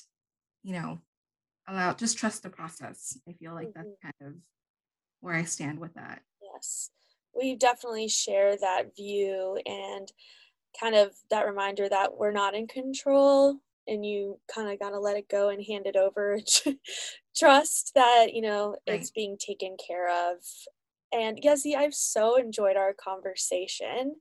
you 0.62 0.74
know, 0.74 1.00
allow, 1.68 1.92
just 1.92 2.18
trust 2.18 2.42
the 2.42 2.50
process. 2.50 3.18
I 3.28 3.32
feel 3.32 3.54
like 3.54 3.68
mm-hmm. 3.68 3.82
that's 3.82 3.96
kind 4.02 4.32
of 4.32 4.34
where 5.20 5.34
I 5.34 5.44
stand 5.44 5.78
with 5.78 5.94
that. 5.94 6.22
Yes. 6.54 6.90
We 7.38 7.56
definitely 7.56 8.08
share 8.08 8.56
that 8.56 8.94
view 8.96 9.58
and 9.66 10.10
kind 10.78 10.94
of 10.94 11.12
that 11.30 11.46
reminder 11.46 11.88
that 11.88 12.16
we're 12.16 12.32
not 12.32 12.54
in 12.54 12.66
control 12.66 13.56
and 13.86 14.04
you 14.04 14.40
kind 14.52 14.70
of 14.70 14.78
got 14.78 14.90
to 14.90 14.98
let 14.98 15.16
it 15.16 15.28
go 15.28 15.50
and 15.50 15.62
hand 15.62 15.86
it 15.86 15.96
over 15.96 16.38
trust 17.36 17.92
that 17.94 18.28
you 18.32 18.40
know 18.40 18.76
right. 18.88 18.98
it's 19.00 19.10
being 19.10 19.36
taken 19.38 19.76
care 19.86 20.08
of 20.08 20.36
and 21.14 21.40
Yezi, 21.40 21.76
I've 21.76 21.94
so 21.94 22.36
enjoyed 22.36 22.76
our 22.76 22.92
conversation, 22.92 24.16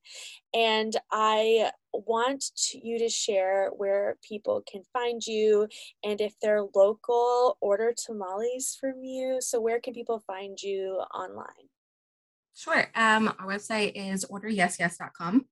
and 0.53 0.95
I 1.11 1.71
want 1.93 2.43
to, 2.55 2.85
you 2.85 2.99
to 2.99 3.09
share 3.09 3.69
where 3.69 4.17
people 4.27 4.63
can 4.69 4.83
find 4.91 5.25
you 5.25 5.67
and 6.03 6.19
if 6.21 6.33
they're 6.41 6.63
local, 6.75 7.57
order 7.61 7.93
tamales 7.95 8.77
from 8.79 9.03
you. 9.03 9.37
So, 9.39 9.61
where 9.61 9.79
can 9.79 9.93
people 9.93 10.23
find 10.25 10.61
you 10.61 11.01
online? 11.13 11.69
Sure. 12.55 12.85
Um, 12.95 13.33
our 13.39 13.47
website 13.47 13.93
is 13.95 14.25
orderyesyes.com. 14.25 15.45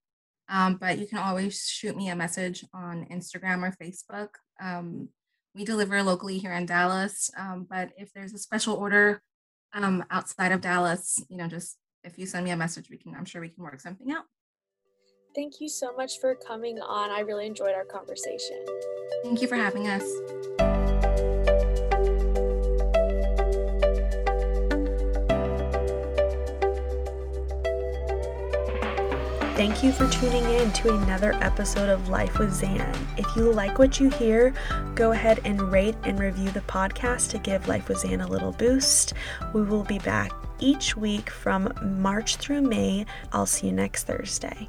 Um, 0.49 0.75
but 0.75 0.99
you 0.99 1.07
can 1.07 1.19
always 1.19 1.65
shoot 1.65 1.95
me 1.95 2.09
a 2.09 2.15
message 2.15 2.65
on 2.73 3.05
Instagram 3.09 3.63
or 3.63 3.73
Facebook. 3.81 4.29
Um, 4.61 5.09
we 5.55 5.63
deliver 5.63 6.03
locally 6.03 6.37
here 6.37 6.53
in 6.53 6.65
Dallas, 6.65 7.31
um, 7.37 7.65
but 7.69 7.91
if 7.97 8.11
there's 8.13 8.33
a 8.33 8.37
special 8.37 8.75
order 8.75 9.21
um, 9.73 10.03
outside 10.11 10.51
of 10.51 10.61
Dallas, 10.61 11.23
you 11.29 11.37
know, 11.37 11.47
just 11.47 11.77
if 12.03 12.17
you 12.17 12.25
send 12.25 12.45
me 12.45 12.51
a 12.51 12.57
message, 12.57 12.89
we 12.89 12.97
can. 12.97 13.15
I'm 13.15 13.25
sure 13.25 13.41
we 13.41 13.49
can 13.49 13.63
work 13.63 13.79
something 13.79 14.11
out. 14.11 14.25
Thank 15.33 15.61
you 15.61 15.69
so 15.69 15.93
much 15.95 16.19
for 16.19 16.35
coming 16.35 16.79
on. 16.79 17.09
I 17.09 17.21
really 17.21 17.45
enjoyed 17.45 17.73
our 17.73 17.85
conversation. 17.85 18.65
Thank 19.23 19.41
you 19.41 19.47
for 19.47 19.55
having 19.55 19.87
us. 19.87 20.03
Thank 29.55 29.83
you 29.83 29.91
for 29.91 30.09
tuning 30.09 30.43
in 30.45 30.71
to 30.73 30.95
another 30.95 31.33
episode 31.33 31.87
of 31.87 32.09
Life 32.09 32.39
with 32.39 32.51
Zan. 32.51 32.95
If 33.15 33.27
you 33.35 33.51
like 33.51 33.77
what 33.77 33.99
you 33.99 34.09
hear, 34.09 34.55
go 34.95 35.11
ahead 35.11 35.39
and 35.45 35.61
rate 35.71 35.95
and 36.03 36.19
review 36.19 36.49
the 36.49 36.61
podcast 36.61 37.29
to 37.29 37.37
give 37.37 37.67
Life 37.67 37.87
with 37.87 37.99
Zan 37.99 38.21
a 38.21 38.27
little 38.27 38.53
boost. 38.53 39.13
We 39.53 39.61
will 39.61 39.83
be 39.83 39.99
back 39.99 40.31
each 40.59 40.97
week 40.97 41.29
from 41.29 41.71
March 42.01 42.37
through 42.37 42.63
May. 42.63 43.05
I'll 43.33 43.45
see 43.45 43.67
you 43.67 43.73
next 43.73 44.05
Thursday. 44.05 44.67